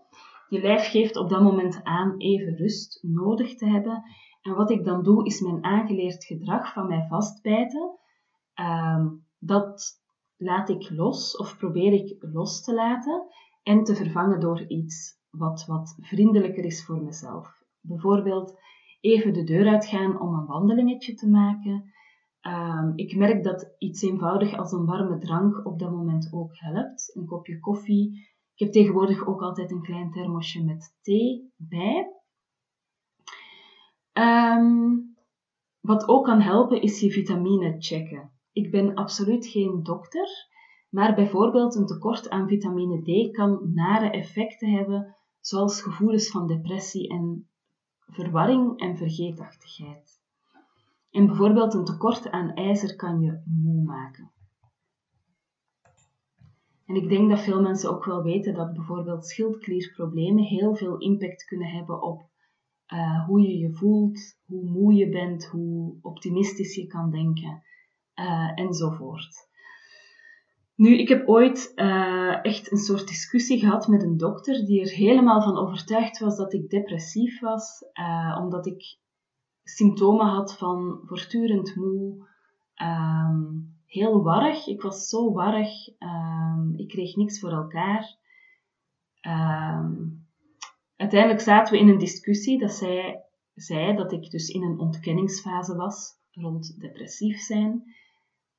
Je 0.48 0.60
lijf 0.60 0.90
geeft 0.90 1.16
op 1.16 1.28
dat 1.28 1.42
moment 1.42 1.80
aan 1.82 2.14
even 2.18 2.56
rust 2.56 2.98
nodig 3.02 3.56
te 3.56 3.66
hebben. 3.66 4.02
En 4.40 4.54
wat 4.54 4.70
ik 4.70 4.84
dan 4.84 5.02
doe, 5.02 5.26
is 5.26 5.40
mijn 5.40 5.64
aangeleerd 5.64 6.24
gedrag 6.24 6.72
van 6.72 6.86
mij 6.86 7.06
vastbijten. 7.08 7.98
Ehm, 8.54 9.06
dat 9.38 10.00
laat 10.36 10.68
ik 10.68 10.90
los 10.90 11.36
of 11.36 11.56
probeer 11.56 11.92
ik 11.92 12.16
los 12.20 12.62
te 12.62 12.74
laten 12.74 13.26
en 13.62 13.84
te 13.84 13.94
vervangen 13.94 14.40
door 14.40 14.64
iets 14.66 15.18
wat, 15.30 15.64
wat 15.66 15.96
vriendelijker 16.00 16.64
is 16.64 16.84
voor 16.84 17.02
mezelf. 17.02 17.62
Bijvoorbeeld 17.80 18.58
even 19.00 19.32
de 19.32 19.44
deur 19.44 19.68
uitgaan 19.68 20.20
om 20.20 20.34
een 20.34 20.46
wandelingetje 20.46 21.14
te 21.14 21.28
maken. 21.28 21.92
Ehm, 22.46 22.92
ik 22.94 23.16
merk 23.16 23.44
dat 23.44 23.74
iets 23.78 24.02
eenvoudig 24.02 24.56
als 24.56 24.72
een 24.72 24.86
warme 24.86 25.18
drank 25.18 25.66
op 25.66 25.78
dat 25.78 25.90
moment 25.90 26.32
ook 26.32 26.50
helpt. 26.52 27.10
Een 27.14 27.26
kopje 27.26 27.60
koffie, 27.60 28.28
ik 28.54 28.58
heb 28.58 28.72
tegenwoordig 28.72 29.26
ook 29.26 29.42
altijd 29.42 29.70
een 29.70 29.82
klein 29.82 30.10
thermosje 30.10 30.64
met 30.64 30.96
thee 31.02 31.52
bij. 31.56 32.12
Ehm, 34.12 34.96
wat 35.80 36.08
ook 36.08 36.24
kan 36.24 36.40
helpen 36.40 36.82
is 36.82 37.00
je 37.00 37.10
vitamine 37.10 37.76
checken. 37.78 38.30
Ik 38.52 38.70
ben 38.70 38.94
absoluut 38.94 39.46
geen 39.46 39.82
dokter, 39.82 40.28
maar 40.90 41.14
bijvoorbeeld 41.14 41.74
een 41.74 41.86
tekort 41.86 42.30
aan 42.30 42.48
vitamine 42.48 43.02
D 43.02 43.30
kan 43.30 43.72
nare 43.74 44.10
effecten 44.10 44.70
hebben, 44.70 45.16
zoals 45.40 45.82
gevoelens 45.82 46.30
van 46.30 46.46
depressie 46.46 47.08
en 47.08 47.48
verwarring 48.06 48.80
en 48.80 48.96
vergeetachtigheid. 48.96 50.24
En 51.16 51.26
bijvoorbeeld 51.26 51.74
een 51.74 51.84
tekort 51.84 52.30
aan 52.30 52.54
ijzer 52.54 52.96
kan 52.96 53.20
je 53.20 53.42
moe 53.44 53.84
maken. 53.84 54.30
En 56.86 56.94
ik 56.94 57.08
denk 57.08 57.30
dat 57.30 57.40
veel 57.40 57.60
mensen 57.60 57.90
ook 57.90 58.04
wel 58.04 58.22
weten 58.22 58.54
dat 58.54 58.72
bijvoorbeeld 58.72 59.26
schildklierproblemen 59.26 60.44
heel 60.44 60.74
veel 60.74 60.98
impact 60.98 61.44
kunnen 61.44 61.68
hebben 61.68 62.02
op 62.02 62.30
uh, 62.92 63.26
hoe 63.26 63.40
je 63.40 63.58
je 63.58 63.72
voelt, 63.72 64.20
hoe 64.44 64.70
moe 64.70 64.94
je 64.94 65.08
bent, 65.08 65.46
hoe 65.46 65.98
optimistisch 66.02 66.74
je 66.74 66.86
kan 66.86 67.10
denken 67.10 67.62
uh, 68.14 68.52
enzovoort. 68.54 69.48
Nu, 70.74 70.98
ik 70.98 71.08
heb 71.08 71.28
ooit 71.28 71.72
uh, 71.74 72.44
echt 72.44 72.72
een 72.72 72.78
soort 72.78 73.08
discussie 73.08 73.58
gehad 73.58 73.88
met 73.88 74.02
een 74.02 74.16
dokter 74.16 74.66
die 74.66 74.80
er 74.80 74.90
helemaal 74.90 75.42
van 75.42 75.58
overtuigd 75.58 76.18
was 76.18 76.36
dat 76.36 76.52
ik 76.52 76.70
depressief 76.70 77.40
was, 77.40 77.84
omdat 78.38 78.66
ik 78.66 78.98
symptomen 79.68 80.26
had 80.26 80.56
van 80.56 81.00
voortdurend 81.04 81.74
moe, 81.74 82.26
um, 82.82 83.74
heel 83.86 84.22
warrig. 84.22 84.66
Ik 84.66 84.82
was 84.82 85.08
zo 85.08 85.32
warrig. 85.32 85.88
Um, 85.98 86.74
ik 86.76 86.88
kreeg 86.88 87.16
niks 87.16 87.40
voor 87.40 87.50
elkaar. 87.50 88.16
Um, 89.22 90.26
uiteindelijk 90.96 91.40
zaten 91.40 91.72
we 91.72 91.80
in 91.80 91.88
een 91.88 91.98
discussie 91.98 92.58
dat 92.58 92.72
zij 92.72 93.22
zei 93.54 93.96
dat 93.96 94.12
ik 94.12 94.30
dus 94.30 94.48
in 94.48 94.62
een 94.62 94.78
ontkenningsfase 94.78 95.76
was 95.76 96.12
rond 96.30 96.80
depressief 96.80 97.40
zijn. 97.40 97.94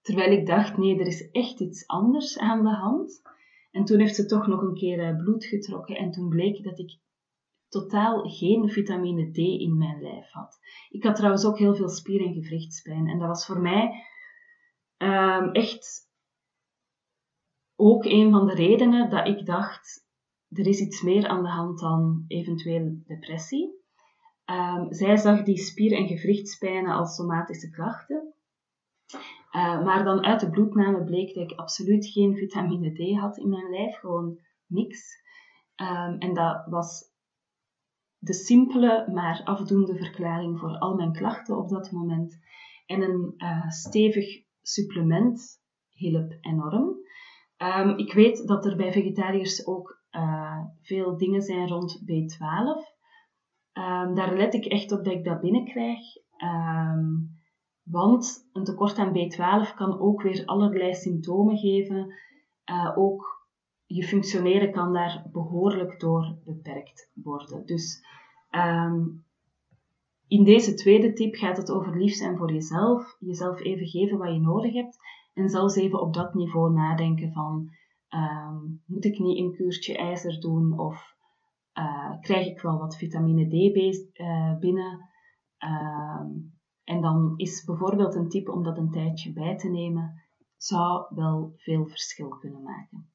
Terwijl 0.01 0.31
ik 0.31 0.45
dacht, 0.45 0.77
nee, 0.77 0.99
er 0.99 1.07
is 1.07 1.31
echt 1.31 1.59
iets 1.59 1.87
anders 1.87 2.39
aan 2.39 2.63
de 2.63 2.75
hand. 2.75 3.21
En 3.71 3.85
toen 3.85 3.99
heeft 3.99 4.15
ze 4.15 4.25
toch 4.25 4.47
nog 4.47 4.61
een 4.61 4.73
keer 4.73 4.99
eh, 4.99 5.15
bloed 5.15 5.45
getrokken 5.45 5.95
en 5.95 6.11
toen 6.11 6.29
bleek 6.29 6.63
dat 6.63 6.79
ik 6.79 6.97
totaal 7.69 8.29
geen 8.29 8.69
vitamine 8.69 9.31
D 9.31 9.38
in 9.38 9.77
mijn 9.77 10.01
lijf 10.01 10.31
had. 10.31 10.59
Ik 10.89 11.03
had 11.03 11.15
trouwens 11.15 11.45
ook 11.45 11.57
heel 11.57 11.75
veel 11.75 11.89
spier- 11.89 12.25
en 12.25 12.33
gewrichtspijn 12.33 13.07
en 13.07 13.19
dat 13.19 13.27
was 13.27 13.45
voor 13.45 13.59
mij 13.59 14.05
Um, 14.97 15.51
echt 15.51 16.09
ook 17.75 18.05
een 18.05 18.31
van 18.31 18.47
de 18.47 18.53
redenen 18.53 19.09
dat 19.09 19.27
ik 19.27 19.45
dacht, 19.45 20.07
er 20.50 20.67
is 20.67 20.79
iets 20.79 21.01
meer 21.01 21.27
aan 21.27 21.43
de 21.43 21.50
hand 21.50 21.79
dan 21.79 22.25
eventueel 22.27 23.01
depressie. 23.05 23.75
Um, 24.45 24.93
zij 24.93 25.17
zag 25.17 25.43
die 25.43 25.57
spier- 25.57 25.97
en 25.97 26.07
gewrichtspijnen 26.07 26.95
als 26.95 27.15
somatische 27.15 27.69
klachten. 27.69 28.33
Uh, 29.51 29.83
maar 29.83 30.03
dan 30.03 30.24
uit 30.24 30.39
de 30.39 30.50
bloedname 30.50 31.03
bleek 31.03 31.33
dat 31.33 31.51
ik 31.51 31.57
absoluut 31.57 32.05
geen 32.05 32.36
vitamine 32.36 32.93
D 32.93 33.19
had 33.19 33.38
in 33.38 33.50
mijn 33.50 33.69
lijf, 33.69 34.00
gewoon 34.00 34.39
niks. 34.65 35.21
Um, 35.75 36.17
en 36.17 36.33
dat 36.33 36.65
was 36.69 37.03
de 38.27 38.34
simpele, 38.34 39.12
maar 39.13 39.41
afdoende 39.43 39.96
verklaring 39.96 40.60
voor 40.60 40.77
al 40.77 40.96
mijn 40.96 41.12
klachten 41.12 41.57
op 41.57 41.69
dat 41.69 41.91
moment. 41.91 42.39
En 42.86 43.01
een 43.01 43.34
uh, 43.38 43.69
stevig 43.69 44.43
supplement 44.62 45.62
hielp 45.89 46.38
enorm. 46.41 46.96
Um, 47.57 47.98
ik 47.98 48.13
weet 48.13 48.48
dat 48.48 48.65
er 48.65 48.75
bij 48.75 48.91
vegetariërs 48.91 49.67
ook 49.67 50.01
uh, 50.12 50.63
veel 50.81 51.17
dingen 51.17 51.41
zijn 51.41 51.67
rond 51.67 52.01
B12. 52.01 52.38
Um, 52.38 53.84
ehm, 53.84 54.13
daar 54.13 54.38
let 54.38 54.53
ik 54.53 54.65
echt 54.65 54.91
op 54.91 55.03
dat 55.03 55.13
ik 55.13 55.24
dat 55.24 55.41
binnenkrijg. 55.41 56.00
Um, 56.43 57.36
want 57.84 58.50
een 58.53 58.63
tekort 58.63 58.98
aan 58.98 59.13
B12 59.13 59.75
kan 59.75 60.00
ook 60.00 60.22
weer 60.22 60.46
allerlei 60.46 60.93
symptomen 60.93 61.57
geven. 61.57 62.13
Uh, 62.72 62.98
ook 62.98 63.37
je 63.88 64.03
functioneren 64.03 64.72
kan 64.72 64.94
daar 64.94 65.25
behoorlijk 65.32 66.00
door 66.00 66.38
beperkt 66.46 67.12
worden. 67.13 67.65
Dus 67.65 68.06
in 70.27 70.44
deze 70.44 70.74
tweede 70.74 71.13
tip 71.13 71.36
gaat 71.36 71.58
het 71.58 71.72
over 71.72 71.98
lief 71.98 72.13
zijn 72.13 72.38
voor 72.38 72.53
jezelf, 72.53 73.15
jezelf 73.20 73.60
even 73.60 73.88
geven 73.88 74.17
wat 74.17 74.34
je 74.34 74.39
nodig 74.39 74.74
hebt 74.74 74.98
en 75.34 75.50
zelfs 75.50 75.75
even 75.75 76.01
op 76.01 76.13
dat 76.13 76.34
niveau 76.34 76.74
nadenken 76.74 77.32
van 77.32 77.70
ehm, 78.08 78.56
moet 78.86 79.06
ik 79.06 79.20
niet 79.20 79.38
een 79.38 79.56
kuurtje 79.56 79.98
ijzer 79.98 80.39
doen 80.39 80.79
of 80.79 81.15
uh, 81.74 82.20
krijg 82.22 82.48
ik 82.48 82.62
wel 82.62 82.77
wat 82.77 82.98
vitamine 82.98 83.48
D 83.48 83.75
uh, 84.20 84.58
binnen. 84.58 85.10
Ehm, 85.58 86.27
en 86.84 87.01
dan 87.01 87.34
is 87.36 87.63
bijvoorbeeld 87.63 88.15
een 88.15 88.29
tip 88.29 88.50
om 88.50 88.63
dat 88.63 88.77
een 88.77 88.91
tijdje 88.91 89.34
bij 89.34 89.58
te 89.58 89.70
nemen, 89.70 90.22
zou 90.56 91.06
wel 91.15 91.53
veel 91.58 91.86
verschil 91.86 92.29
kunnen 92.29 92.63
maken. 92.63 93.10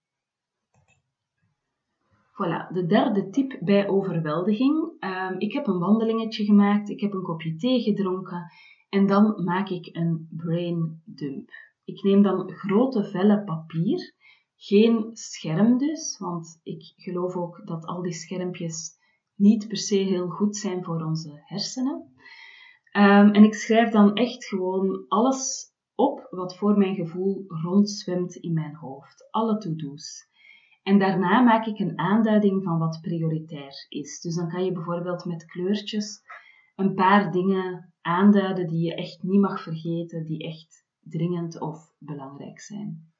Voilà, 2.32 2.72
de 2.72 2.86
derde 2.86 3.30
tip 3.30 3.58
bij 3.60 3.88
overweldiging. 3.88 4.92
Um, 5.00 5.38
ik 5.38 5.52
heb 5.52 5.66
een 5.66 5.78
wandelingetje 5.78 6.44
gemaakt, 6.44 6.88
ik 6.88 7.00
heb 7.00 7.12
een 7.12 7.22
kopje 7.22 7.56
thee 7.56 7.80
gedronken 7.80 8.52
en 8.88 9.06
dan 9.06 9.44
maak 9.44 9.68
ik 9.68 9.88
een 9.96 10.28
brain 10.30 11.02
dump. 11.04 11.50
Ik 11.84 12.02
neem 12.02 12.22
dan 12.22 12.50
grote 12.50 13.04
vellen 13.04 13.44
papier, 13.44 14.14
geen 14.56 15.10
scherm 15.12 15.78
dus, 15.78 16.18
want 16.18 16.60
ik 16.62 16.92
geloof 16.96 17.36
ook 17.36 17.66
dat 17.66 17.84
al 17.84 18.02
die 18.02 18.12
schermpjes 18.12 18.90
niet 19.34 19.68
per 19.68 19.76
se 19.76 19.96
heel 19.96 20.28
goed 20.28 20.56
zijn 20.56 20.84
voor 20.84 21.04
onze 21.04 21.42
hersenen. 21.44 22.12
Um, 22.96 23.30
en 23.30 23.44
ik 23.44 23.54
schrijf 23.54 23.90
dan 23.90 24.14
echt 24.14 24.44
gewoon 24.44 25.04
alles 25.08 25.72
op 25.94 26.26
wat 26.30 26.56
voor 26.56 26.78
mijn 26.78 26.94
gevoel 26.94 27.44
rondzwemt 27.48 28.34
in 28.34 28.52
mijn 28.52 28.74
hoofd. 28.74 29.28
Alle 29.30 29.58
to-do's. 29.58 30.30
En 30.82 30.98
daarna 30.98 31.40
maak 31.40 31.66
ik 31.66 31.78
een 31.78 31.98
aanduiding 31.98 32.62
van 32.62 32.78
wat 32.78 32.98
prioritair 33.00 33.86
is. 33.88 34.20
Dus 34.20 34.34
dan 34.34 34.48
kan 34.48 34.64
je 34.64 34.72
bijvoorbeeld 34.72 35.24
met 35.24 35.44
kleurtjes 35.44 36.22
een 36.76 36.94
paar 36.94 37.32
dingen 37.32 37.92
aanduiden 38.00 38.68
die 38.68 38.84
je 38.84 38.94
echt 38.94 39.22
niet 39.22 39.40
mag 39.40 39.62
vergeten, 39.62 40.24
die 40.24 40.46
echt 40.46 40.86
dringend 41.00 41.60
of 41.60 41.94
belangrijk 41.98 42.60
zijn. 42.60 43.10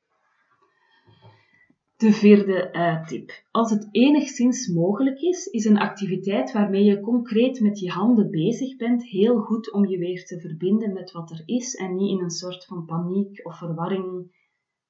De 1.97 2.13
vierde 2.13 2.69
uh, 2.73 3.07
tip. 3.07 3.45
Als 3.51 3.71
het 3.71 3.89
enigszins 3.91 4.69
mogelijk 4.69 5.21
is, 5.21 5.47
is 5.47 5.65
een 5.65 5.79
activiteit 5.79 6.53
waarmee 6.53 6.85
je 6.85 7.01
concreet 7.01 7.61
met 7.61 7.79
je 7.79 7.91
handen 7.91 8.31
bezig 8.31 8.77
bent 8.77 9.05
heel 9.05 9.41
goed 9.41 9.73
om 9.73 9.87
je 9.87 9.99
weer 9.99 10.25
te 10.25 10.41
verbinden 10.41 10.93
met 10.93 11.13
wat 11.13 11.31
er 11.31 11.43
is 11.45 11.75
en 11.75 11.97
niet 11.97 12.11
in 12.11 12.25
een 12.25 12.31
soort 12.31 12.65
van 12.65 12.85
paniek 12.85 13.47
of 13.47 13.59
verwarring 13.59 14.37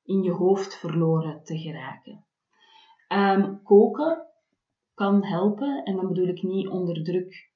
in 0.04 0.22
je 0.22 0.30
hoofd 0.30 0.78
verloren 0.78 1.44
te 1.44 1.58
geraken. 1.58 2.24
Um, 3.14 3.62
koken 3.62 4.26
kan 4.94 5.24
helpen 5.24 5.84
en 5.84 5.96
dan 5.96 6.08
bedoel 6.08 6.26
ik 6.26 6.42
niet 6.42 6.68
onder 6.68 7.04
druk 7.04 7.50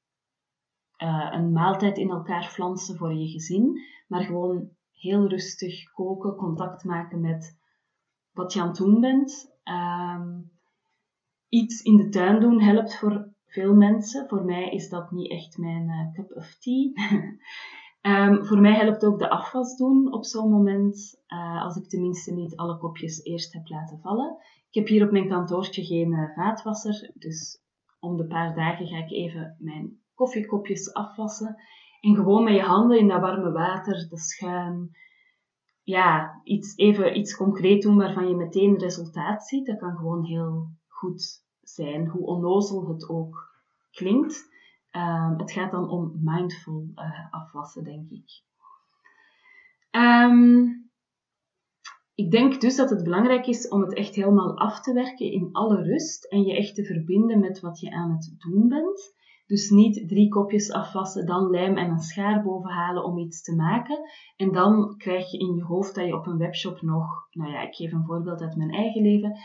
uh, 0.99 1.29
een 1.33 1.53
maaltijd 1.53 1.99
in 1.99 2.11
elkaar 2.11 2.45
flansen 2.45 2.97
voor 2.97 3.15
je 3.15 3.29
gezin, 3.29 3.81
maar 4.07 4.23
gewoon 4.23 4.69
heel 4.93 5.29
rustig 5.29 5.93
koken, 5.93 6.37
contact 6.37 6.85
maken 6.85 7.21
met 7.21 7.59
wat 8.33 8.53
je 8.53 8.61
aan 8.61 8.69
het 8.69 8.77
doen 8.77 9.01
bent. 9.01 9.55
Um, 9.65 10.51
iets 11.49 11.83
in 11.83 11.97
de 11.97 12.09
tuin 12.09 12.41
doen 12.41 12.61
helpt 12.61 12.97
voor 12.97 13.29
veel 13.47 13.75
mensen. 13.75 14.29
Voor 14.29 14.45
mij 14.45 14.71
is 14.71 14.89
dat 14.89 15.11
niet 15.11 15.31
echt 15.31 15.59
mijn 15.59 15.89
uh, 15.89 16.13
cup 16.13 16.37
of 16.37 16.55
tea. 16.55 16.93
um, 18.03 18.45
voor 18.49 18.61
mij 18.61 18.75
helpt 18.75 19.05
ook 19.05 19.19
de 19.19 19.31
afwas 19.31 19.77
doen 19.77 20.13
op 20.13 20.25
zo'n 20.25 20.51
moment, 20.51 21.23
uh, 21.29 21.63
als 21.63 21.77
ik 21.77 21.89
tenminste 21.89 22.33
niet 22.33 22.57
alle 22.57 22.79
kopjes 22.79 23.25
eerst 23.25 23.53
heb 23.53 23.69
laten 23.69 24.01
vallen. 24.01 24.37
Ik 24.77 24.83
heb 24.83 24.91
hier 24.91 25.05
op 25.05 25.13
mijn 25.13 25.29
kantoortje 25.29 25.85
geen 25.85 26.13
uh, 26.13 26.35
vaatwasser, 26.35 27.11
dus 27.15 27.59
om 28.01 28.17
de 28.17 28.27
paar 28.27 28.55
dagen 28.55 28.87
ga 28.87 28.97
ik 28.97 29.11
even 29.11 29.57
mijn 29.59 30.01
koffiekopjes 30.15 30.93
afwassen. 30.93 31.57
En 32.01 32.15
gewoon 32.15 32.45
met 32.45 32.55
je 32.55 32.61
handen 32.63 32.99
in 32.99 33.09
dat 33.09 33.21
warme 33.21 33.53
water, 33.53 34.07
de 34.09 34.19
schuim, 34.19 34.91
ja, 35.83 36.41
iets, 36.45 36.77
even 36.77 37.19
iets 37.19 37.37
concreet 37.37 37.83
doen 37.83 37.97
waarvan 37.97 38.29
je 38.29 38.37
meteen 38.37 38.79
resultaat 38.79 39.47
ziet. 39.47 39.67
Dat 39.67 39.79
kan 39.79 39.97
gewoon 39.97 40.25
heel 40.25 40.69
goed 40.87 41.45
zijn, 41.63 42.07
hoe 42.09 42.27
onnozel 42.27 42.89
het 42.89 43.09
ook 43.09 43.55
klinkt. 43.91 44.49
Um, 44.93 45.39
het 45.39 45.53
gaat 45.53 45.71
dan 45.71 45.89
om 45.89 46.13
mindful 46.23 46.89
uh, 46.95 47.33
afwassen, 47.33 47.85
denk 47.85 48.11
ik. 48.11 48.43
Um, 49.91 50.86
ik 52.17 52.31
denk 52.31 52.61
dus 52.61 52.77
dat 52.77 52.91
het 52.91 53.05
belangrijk 53.05 53.47
is 53.47 53.69
om 53.69 53.81
het 53.81 53.95
echt 53.95 54.15
helemaal 54.15 54.59
af 54.59 54.81
te 54.81 54.93
werken 54.93 55.33
in 55.33 55.49
alle 55.53 55.83
rust 55.83 56.25
en 56.25 56.43
je 56.43 56.57
echt 56.57 56.75
te 56.75 56.85
verbinden 56.85 57.41
met 57.41 57.61
wat 57.61 57.81
je 57.81 57.91
aan 57.91 58.11
het 58.11 58.35
doen 58.39 58.69
bent. 58.69 59.15
Dus 59.47 59.71
niet 59.71 60.09
drie 60.09 60.29
kopjes 60.29 60.73
afwassen, 60.73 61.27
dan 61.27 61.51
lijm 61.51 61.77
en 61.77 61.91
een 61.91 61.99
schaar 61.99 62.43
bovenhalen 62.43 63.05
om 63.05 63.19
iets 63.19 63.43
te 63.43 63.55
maken. 63.55 64.01
En 64.37 64.53
dan 64.53 64.95
krijg 64.97 65.31
je 65.31 65.39
in 65.39 65.55
je 65.55 65.63
hoofd 65.63 65.95
dat 65.95 66.07
je 66.07 66.17
op 66.17 66.27
een 66.27 66.39
webshop 66.39 66.83
nog, 66.83 67.07
nou 67.31 67.51
ja, 67.51 67.63
ik 67.63 67.75
geef 67.75 67.93
een 67.93 68.05
voorbeeld 68.05 68.41
uit 68.41 68.57
mijn 68.57 68.71
eigen 68.71 69.03
leven, 69.03 69.37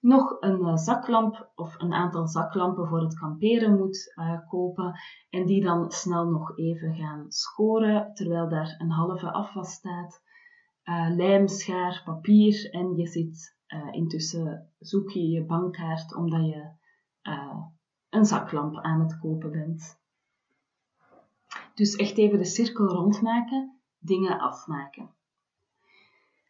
nog 0.00 0.36
een 0.40 0.60
uh, 0.60 0.76
zaklamp 0.76 1.52
of 1.54 1.80
een 1.80 1.92
aantal 1.92 2.26
zaklampen 2.26 2.88
voor 2.88 3.00
het 3.00 3.18
kamperen 3.18 3.78
moet 3.78 4.12
uh, 4.16 4.48
kopen. 4.48 5.00
En 5.30 5.46
die 5.46 5.64
dan 5.64 5.90
snel 5.90 6.24
nog 6.24 6.58
even 6.58 6.94
gaan 6.94 7.24
scoren, 7.28 8.14
terwijl 8.14 8.48
daar 8.48 8.74
een 8.78 8.90
halve 8.90 9.32
afwas 9.32 9.72
staat. 9.72 10.24
Uh, 10.88 11.08
lijm, 11.16 11.48
schaar, 11.48 12.02
papier 12.04 12.70
en 12.70 12.96
je 12.96 13.06
zit 13.06 13.54
intussen 13.90 14.70
zoek 14.78 15.10
je 15.10 15.28
je 15.28 15.44
bankkaart 15.44 16.14
omdat 16.14 16.46
je 16.46 16.68
een 18.08 18.24
zaklamp 18.24 18.76
aan 18.76 19.00
het 19.00 19.18
kopen 19.18 19.50
bent. 19.50 19.98
Dus 21.74 21.96
echt 21.96 22.18
even 22.18 22.38
de 22.38 22.44
cirkel 22.44 22.86
rondmaken, 22.86 23.80
dingen 23.98 24.38
afmaken. 24.38 25.10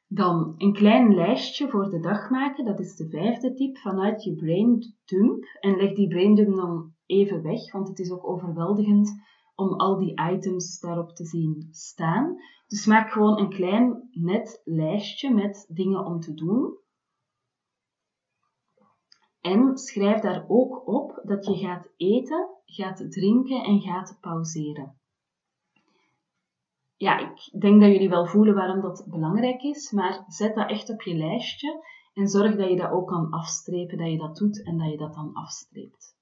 Dan 0.09 0.55
een 0.59 0.73
klein 0.73 1.15
lijstje 1.15 1.69
voor 1.69 1.91
de 1.91 2.01
dag 2.01 2.31
maken, 2.31 2.65
dat 2.65 2.81
is 2.81 2.97
de 2.97 3.09
vijfde 3.09 3.55
tip, 3.55 3.79
vanuit 3.79 4.25
je 4.25 4.35
brain 4.35 4.95
dump. 5.05 5.45
En 5.61 5.77
leg 5.77 5.95
die 5.95 6.09
brain 6.09 6.35
dump 6.35 6.57
dan 6.57 6.95
even 7.07 7.43
weg, 7.43 7.73
want 7.73 7.89
het 7.89 7.99
is 7.99 8.11
ook 8.11 8.27
overweldigend 8.27 9.23
om 9.57 9.73
al 9.73 9.99
die 9.99 10.21
items 10.33 10.81
daarop 10.81 11.13
te 11.13 11.25
zien 11.25 11.69
staan. 11.71 12.37
Dus 12.67 12.87
maak 12.87 13.11
gewoon 13.11 13.39
een 13.39 13.49
klein 13.49 14.09
net 14.13 14.61
lijstje 14.65 15.35
met 15.35 15.67
dingen 15.69 16.05
om 16.05 16.21
te 16.21 16.35
doen. 16.35 16.77
En 19.41 19.77
schrijf 19.77 20.21
daar 20.21 20.45
ook 20.49 20.87
op 20.89 21.21
dat 21.23 21.47
je 21.47 21.57
gaat 21.57 21.89
eten, 21.97 22.49
gaat 22.65 23.11
drinken 23.11 23.65
en 23.65 23.81
gaat 23.81 24.19
pauzeren. 24.21 24.99
Ja, 26.97 27.19
ik 27.19 27.61
denk 27.61 27.81
dat 27.81 27.91
jullie 27.91 28.09
wel 28.09 28.27
voelen 28.27 28.55
waarom 28.55 28.81
dat 28.81 29.07
belangrijk 29.09 29.63
is, 29.63 29.91
maar 29.91 30.25
zet 30.29 30.55
dat 30.55 30.71
echt 30.71 30.91
op 30.91 31.03
je 31.03 31.15
lijstje 31.15 31.85
en 32.15 32.29
zorg 32.29 32.57
dat 32.57 32.69
je 32.69 32.77
dat 32.77 32.91
ook 32.91 33.09
kan 33.09 33.31
afstrepen, 33.31 33.99
dat 33.99 34.11
je 34.11 34.19
dat 34.19 34.37
doet 34.37 34.63
en 34.65 34.79
dat 34.79 34.91
je 34.91 34.97
dat 34.97 35.15
dan 35.15 35.35
afstreept. 35.35 36.16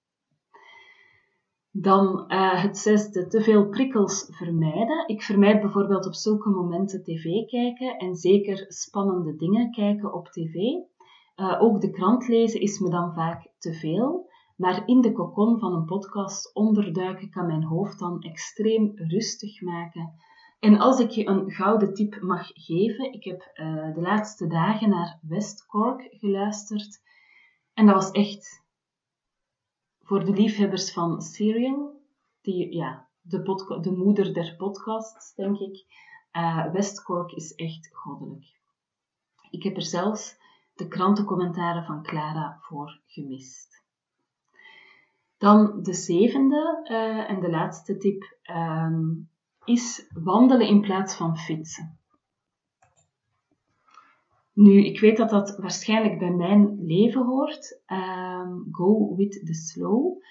Dan 1.76 2.24
uh, 2.28 2.62
het 2.62 2.78
zesde, 2.78 3.26
te 3.26 3.40
veel 3.40 3.68
prikkels 3.68 4.28
vermijden. 4.30 5.08
Ik 5.08 5.22
vermijd 5.22 5.60
bijvoorbeeld 5.60 6.06
op 6.06 6.14
zulke 6.14 6.48
momenten 6.48 7.02
tv 7.02 7.22
kijken 7.46 7.96
en 7.96 8.14
zeker 8.14 8.64
spannende 8.68 9.36
dingen 9.36 9.70
kijken 9.70 10.14
op 10.14 10.28
tv. 10.28 10.54
Uh, 10.54 11.62
ook 11.62 11.80
de 11.80 11.90
krant 11.90 12.28
lezen 12.28 12.60
is 12.60 12.78
me 12.78 12.90
dan 12.90 13.14
vaak 13.14 13.50
te 13.58 13.72
veel, 13.72 14.28
maar 14.56 14.82
in 14.86 15.00
de 15.00 15.12
kokon 15.12 15.58
van 15.58 15.72
een 15.72 15.84
podcast 15.84 16.54
onderduiken 16.54 17.30
kan 17.30 17.46
mijn 17.46 17.64
hoofd 17.64 17.98
dan 17.98 18.20
extreem 18.20 18.92
rustig 18.94 19.60
maken. 19.60 20.14
En 20.60 20.78
als 20.78 21.00
ik 21.00 21.10
je 21.10 21.26
een 21.26 21.50
gouden 21.50 21.94
tip 21.94 22.20
mag 22.20 22.50
geven, 22.52 23.12
ik 23.12 23.24
heb 23.24 23.52
uh, 23.54 23.94
de 23.94 24.00
laatste 24.00 24.46
dagen 24.46 24.88
naar 24.88 25.18
West 25.22 25.66
Cork 25.66 26.06
geluisterd 26.10 27.02
en 27.74 27.86
dat 27.86 27.94
was 27.94 28.10
echt 28.10 28.63
voor 30.04 30.24
de 30.24 30.32
liefhebbers 30.32 30.92
van 30.92 31.22
Serial, 31.22 32.00
die, 32.40 32.74
ja, 32.74 33.08
de, 33.20 33.78
de 33.80 33.90
moeder 33.90 34.34
der 34.34 34.54
podcasts, 34.56 35.34
denk 35.34 35.58
ik. 35.58 36.02
Uh, 36.32 36.74
is 37.34 37.54
echt 37.54 37.88
goddelijk. 37.92 38.60
Ik 39.50 39.62
heb 39.62 39.76
er 39.76 39.82
zelfs 39.82 40.36
de 40.74 40.88
krantencommentaren 40.88 41.84
van 41.84 42.02
Clara 42.02 42.58
voor 42.60 43.00
gemist. 43.06 43.82
Dan 45.38 45.82
de 45.82 45.94
zevende 45.94 46.86
uh, 46.90 47.30
en 47.30 47.40
de 47.40 47.50
laatste 47.50 47.96
tip 47.96 48.38
um, 48.50 49.28
is 49.64 50.10
wandelen 50.14 50.66
in 50.66 50.80
plaats 50.80 51.14
van 51.14 51.38
fietsen. 51.38 51.98
Nu, 54.54 54.84
ik 54.84 55.00
weet 55.00 55.16
dat 55.16 55.30
dat 55.30 55.56
waarschijnlijk 55.56 56.18
bij 56.18 56.30
mijn 56.30 56.84
leven 56.84 57.24
hoort. 57.24 57.82
Um, 57.86 58.68
go 58.70 59.14
with 59.14 59.46
the 59.46 59.54
slow. 59.54 60.22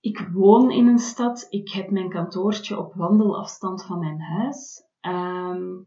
Ik 0.00 0.28
woon 0.32 0.70
in 0.70 0.86
een 0.86 0.98
stad. 0.98 1.46
Ik 1.50 1.68
heb 1.68 1.90
mijn 1.90 2.08
kantoortje 2.08 2.78
op 2.78 2.94
wandelafstand 2.94 3.84
van 3.84 3.98
mijn 3.98 4.20
huis. 4.20 4.82
Um, 5.00 5.86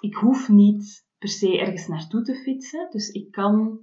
ik 0.00 0.14
hoef 0.14 0.48
niet 0.48 1.06
per 1.18 1.28
se 1.28 1.58
ergens 1.58 1.86
naartoe 1.86 2.22
te 2.22 2.34
fietsen. 2.34 2.90
Dus 2.90 3.08
ik 3.08 3.30
kan 3.30 3.80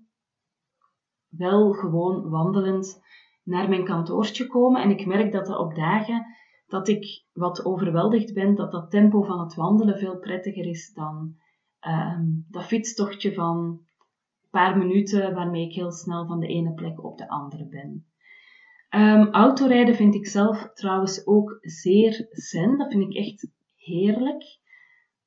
wel 1.27 1.71
gewoon 1.71 2.29
wandelend 2.29 3.01
naar 3.43 3.69
mijn 3.69 3.85
kantoortje 3.85 4.47
komen. 4.47 4.81
En 4.81 4.89
ik 4.89 5.05
merk 5.05 5.31
dat 5.31 5.45
dat 5.45 5.59
op 5.59 5.75
dagen 5.75 6.25
dat 6.67 6.87
ik 6.87 7.25
wat 7.33 7.65
overweldigd 7.65 8.33
ben, 8.33 8.55
dat 8.55 8.71
dat 8.71 8.91
tempo 8.91 9.21
van 9.21 9.39
het 9.39 9.55
wandelen 9.55 9.97
veel 9.97 10.19
prettiger 10.19 10.65
is 10.65 10.93
dan 10.93 11.35
ehm, 11.79 12.25
dat 12.49 12.65
fietstochtje 12.65 13.33
van 13.33 13.57
een 13.57 14.49
paar 14.49 14.77
minuten 14.77 15.33
waarmee 15.33 15.65
ik 15.65 15.73
heel 15.73 15.91
snel 15.91 16.27
van 16.27 16.39
de 16.39 16.47
ene 16.47 16.73
plek 16.73 17.03
op 17.03 17.17
de 17.17 17.29
andere 17.29 17.65
ben. 17.65 18.05
Um, 18.89 19.27
autorijden 19.31 19.95
vind 19.95 20.15
ik 20.15 20.27
zelf 20.27 20.71
trouwens 20.73 21.27
ook 21.27 21.57
zeer 21.61 22.27
zen. 22.29 22.77
Dat 22.77 22.91
vind 22.91 23.03
ik 23.03 23.13
echt 23.13 23.47
heerlijk. 23.75 24.43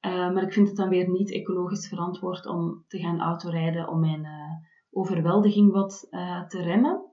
Uh, 0.00 0.32
maar 0.32 0.42
ik 0.42 0.52
vind 0.52 0.68
het 0.68 0.76
dan 0.76 0.88
weer 0.88 1.10
niet 1.10 1.32
ecologisch 1.32 1.88
verantwoord 1.88 2.46
om 2.46 2.84
te 2.88 2.98
gaan 2.98 3.20
autorijden 3.20 3.88
om 3.88 4.00
mijn 4.00 4.24
uh, 4.24 4.52
overweldiging 4.90 5.72
wat 5.72 6.06
uh, 6.10 6.46
te 6.46 6.62
remmen. 6.62 7.08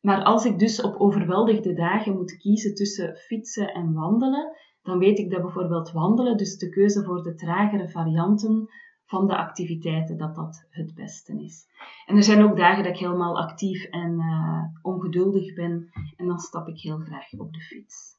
Maar 0.00 0.22
als 0.22 0.44
ik 0.44 0.58
dus 0.58 0.82
op 0.82 0.96
overweldigde 0.96 1.72
dagen 1.72 2.14
moet 2.14 2.36
kiezen 2.36 2.74
tussen 2.74 3.16
fietsen 3.16 3.74
en 3.74 3.92
wandelen, 3.92 4.56
dan 4.84 4.98
weet 4.98 5.18
ik 5.18 5.30
dat 5.30 5.42
bijvoorbeeld 5.42 5.92
wandelen, 5.92 6.36
dus 6.36 6.58
de 6.58 6.68
keuze 6.68 7.04
voor 7.04 7.22
de 7.22 7.34
tragere 7.34 7.88
varianten 7.88 8.68
van 9.04 9.26
de 9.26 9.36
activiteiten, 9.36 10.16
dat 10.16 10.34
dat 10.34 10.66
het 10.70 10.94
beste 10.94 11.42
is. 11.42 11.66
En 12.06 12.16
er 12.16 12.22
zijn 12.22 12.44
ook 12.44 12.56
dagen 12.56 12.82
dat 12.84 12.92
ik 12.92 12.98
helemaal 12.98 13.38
actief 13.38 13.84
en 13.84 14.12
uh, 14.12 14.62
ongeduldig 14.82 15.54
ben 15.54 15.90
en 16.16 16.26
dan 16.26 16.38
stap 16.38 16.68
ik 16.68 16.80
heel 16.80 16.98
graag 16.98 17.32
op 17.32 17.52
de 17.52 17.60
fiets. 17.60 18.12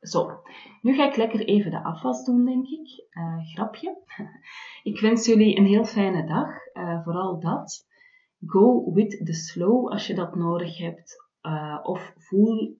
Zo, 0.00 0.42
nu 0.82 0.94
ga 0.94 1.06
ik 1.08 1.16
lekker 1.16 1.44
even 1.44 1.70
de 1.70 1.82
afwas 1.82 2.24
doen, 2.24 2.44
denk 2.44 2.66
ik. 2.66 3.06
Uh, 3.10 3.46
grapje. 3.54 3.98
ik 4.90 5.00
wens 5.00 5.26
jullie 5.26 5.56
een 5.56 5.66
heel 5.66 5.84
fijne 5.84 6.26
dag, 6.26 6.48
uh, 6.74 7.04
vooral 7.04 7.40
dat. 7.40 7.86
Go 8.46 8.92
with 8.92 9.26
the 9.26 9.32
slow 9.32 9.88
als 9.88 10.06
je 10.06 10.14
dat 10.14 10.34
nodig 10.34 10.78
hebt. 10.78 11.24
Of 11.82 12.12
voel 12.16 12.78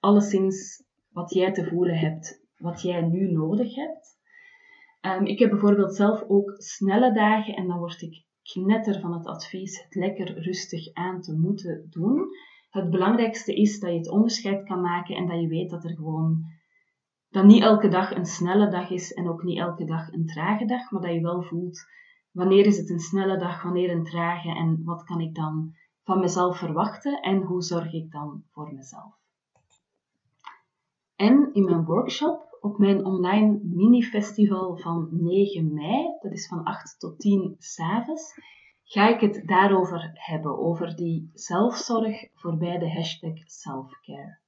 alleszins 0.00 0.84
wat 1.12 1.34
jij 1.34 1.52
te 1.52 1.64
voelen 1.64 1.98
hebt, 1.98 2.46
wat 2.56 2.82
jij 2.82 3.00
nu 3.00 3.32
nodig 3.32 3.74
hebt. 3.74 4.18
Um, 5.00 5.26
ik 5.26 5.38
heb 5.38 5.50
bijvoorbeeld 5.50 5.94
zelf 5.94 6.24
ook 6.28 6.54
snelle 6.56 7.12
dagen 7.12 7.54
en 7.54 7.66
dan 7.66 7.78
word 7.78 8.02
ik 8.02 8.24
knetter 8.42 9.00
van 9.00 9.12
het 9.12 9.26
advies 9.26 9.82
het 9.82 9.94
lekker 9.94 10.42
rustig 10.42 10.92
aan 10.92 11.20
te 11.20 11.38
moeten 11.38 11.86
doen. 11.90 12.28
Het 12.70 12.90
belangrijkste 12.90 13.54
is 13.54 13.80
dat 13.80 13.90
je 13.90 13.96
het 13.96 14.10
onderscheid 14.10 14.64
kan 14.64 14.80
maken 14.80 15.16
en 15.16 15.26
dat 15.26 15.40
je 15.40 15.48
weet 15.48 15.70
dat 15.70 15.84
er 15.84 15.94
gewoon 15.94 16.44
dat 17.30 17.44
niet 17.44 17.62
elke 17.62 17.88
dag 17.88 18.10
een 18.10 18.26
snelle 18.26 18.70
dag 18.70 18.90
is 18.90 19.12
en 19.12 19.28
ook 19.28 19.42
niet 19.42 19.58
elke 19.58 19.84
dag 19.84 20.12
een 20.12 20.26
trage 20.26 20.64
dag, 20.64 20.90
maar 20.90 21.00
dat 21.00 21.12
je 21.12 21.20
wel 21.20 21.42
voelt 21.42 21.86
wanneer 22.32 22.66
is 22.66 22.78
het 22.78 22.90
een 22.90 23.00
snelle 23.00 23.38
dag, 23.38 23.62
wanneer 23.62 23.90
een 23.90 24.04
trage 24.04 24.48
en 24.48 24.84
wat 24.84 25.04
kan 25.04 25.20
ik 25.20 25.34
dan 25.34 25.74
van 26.02 26.20
mezelf 26.20 26.58
verwachten 26.58 27.20
en 27.20 27.42
hoe 27.42 27.62
zorg 27.62 27.92
ik 27.92 28.10
dan 28.10 28.42
voor 28.50 28.74
mezelf. 28.74 29.19
En 31.20 31.50
in 31.52 31.64
mijn 31.64 31.84
workshop 31.84 32.58
op 32.60 32.78
mijn 32.78 33.04
online 33.04 33.60
mini-festival 33.62 34.76
van 34.76 35.08
9 35.10 35.74
mei, 35.74 36.16
dat 36.20 36.32
is 36.32 36.46
van 36.46 36.64
8 36.64 36.98
tot 36.98 37.18
10 37.18 37.54
s'avonds, 37.58 38.34
ga 38.84 39.08
ik 39.08 39.20
het 39.20 39.42
daarover 39.46 40.10
hebben, 40.14 40.58
over 40.58 40.96
die 40.96 41.30
zelfzorg 41.32 42.28
voorbij 42.34 42.78
de 42.78 42.92
hashtag 42.92 43.38
selfcare. 43.44 44.38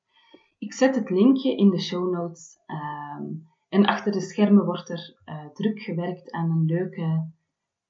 Ik 0.59 0.73
zet 0.73 0.95
het 0.95 1.11
linkje 1.11 1.57
in 1.57 1.71
de 1.71 1.81
show 1.81 2.13
notes 2.13 2.59
ehm, 2.67 3.25
en 3.69 3.85
achter 3.85 4.13
de 4.13 4.21
schermen 4.21 4.65
wordt 4.65 4.89
er 4.89 5.17
uh, 5.25 5.47
druk 5.53 5.81
gewerkt 5.81 6.31
aan 6.31 6.51
een 6.51 6.65
leuke 6.65 7.31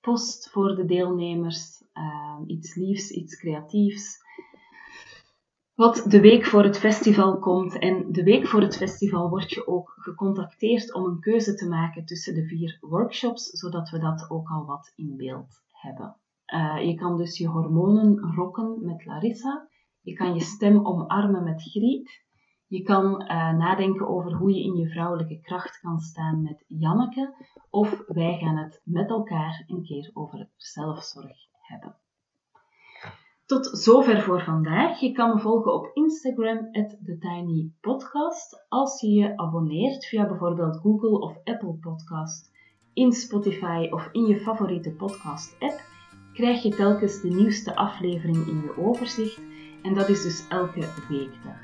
post 0.00 0.50
voor 0.50 0.74
de 0.74 0.84
deelnemers, 0.84 1.84
ehm, 1.92 2.42
iets 2.46 2.74
liefs, 2.74 3.10
iets 3.10 3.36
creatiefs. 3.36 4.18
Wat 5.74 6.04
de 6.08 6.20
week 6.20 6.44
voor 6.44 6.62
het 6.62 6.78
festival 6.78 7.38
komt. 7.38 7.78
En 7.78 8.12
de 8.12 8.22
week 8.22 8.46
voor 8.46 8.60
het 8.60 8.76
festival 8.76 9.28
word 9.28 9.50
je 9.50 9.66
ook 9.66 9.94
gecontacteerd 9.96 10.94
om 10.94 11.04
een 11.04 11.20
keuze 11.20 11.54
te 11.54 11.68
maken 11.68 12.04
tussen 12.04 12.34
de 12.34 12.46
vier 12.46 12.78
workshops, 12.80 13.50
zodat 13.50 13.90
we 13.90 13.98
dat 13.98 14.30
ook 14.30 14.48
al 14.48 14.64
wat 14.64 14.92
in 14.96 15.16
beeld 15.16 15.62
hebben. 15.70 16.16
Uh, 16.54 16.86
je 16.86 16.94
kan 16.94 17.16
dus 17.16 17.38
je 17.38 17.46
hormonen 17.46 18.34
rokken 18.34 18.84
met 18.84 19.04
Larissa. 19.06 19.68
Je 20.00 20.12
kan 20.12 20.34
je 20.34 20.40
stem 20.40 20.86
omarmen 20.86 21.44
met 21.44 21.62
Griet. 21.62 22.24
Je 22.66 22.82
kan 22.82 23.22
uh, 23.22 23.28
nadenken 23.52 24.08
over 24.08 24.32
hoe 24.32 24.52
je 24.52 24.62
in 24.62 24.74
je 24.74 24.88
vrouwelijke 24.88 25.40
kracht 25.40 25.80
kan 25.80 26.00
staan 26.00 26.42
met 26.42 26.64
Janneke. 26.66 27.34
Of 27.70 28.02
wij 28.06 28.38
gaan 28.38 28.56
het 28.56 28.80
met 28.84 29.08
elkaar 29.08 29.64
een 29.66 29.82
keer 29.82 30.10
over 30.12 30.48
zelfzorg 30.56 31.36
hebben. 31.60 31.96
Tot 33.46 33.66
zover 33.72 34.22
voor 34.22 34.42
vandaag. 34.42 35.00
Je 35.00 35.12
kan 35.12 35.34
me 35.34 35.40
volgen 35.40 35.74
op 35.74 35.90
Instagram, 35.94 36.72
TheTinyPodcast. 36.72 38.66
Als 38.68 39.00
je 39.00 39.08
je 39.08 39.36
abonneert 39.36 40.06
via 40.06 40.26
bijvoorbeeld 40.26 40.76
Google 40.76 41.18
of 41.18 41.36
Apple 41.44 41.74
Podcast, 41.80 42.50
in 42.94 43.12
Spotify 43.12 43.86
of 43.90 44.08
in 44.12 44.26
je 44.26 44.40
favoriete 44.40 44.90
podcast-app, 44.90 45.80
krijg 46.32 46.62
je 46.62 46.68
telkens 46.68 47.20
de 47.20 47.28
nieuwste 47.28 47.76
aflevering 47.76 48.46
in 48.46 48.60
je 48.62 48.78
overzicht. 48.78 49.40
En 49.82 49.94
dat 49.94 50.08
is 50.08 50.22
dus 50.22 50.48
elke 50.48 50.88
weekdag. 51.08 51.60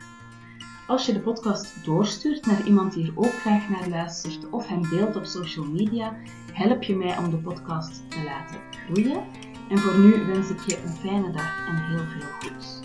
Als 0.87 1.07
je 1.07 1.13
de 1.13 1.21
podcast 1.21 1.85
doorstuurt 1.85 2.47
naar 2.47 2.67
iemand 2.67 2.93
die 2.95 3.07
er 3.07 3.19
ook 3.19 3.33
graag 3.33 3.69
naar 3.69 3.89
luistert 3.89 4.51
of 4.51 4.69
hem 4.69 4.83
deelt 4.89 5.17
op 5.17 5.25
social 5.25 5.65
media, 5.65 6.17
help 6.53 6.83
je 6.83 6.97
mij 6.97 7.19
om 7.19 7.31
de 7.31 7.37
podcast 7.37 8.11
te 8.11 8.23
laten 8.23 8.61
groeien. 8.71 9.48
En 9.69 9.79
voor 9.79 9.99
nu 9.99 10.27
wens 10.27 10.51
ik 10.51 10.61
je 10.67 10.83
een 10.83 10.97
fijne 10.97 11.31
dag 11.31 11.67
en 11.69 11.77
heel 11.77 12.05
veel 12.05 12.29
goeds. 12.41 12.81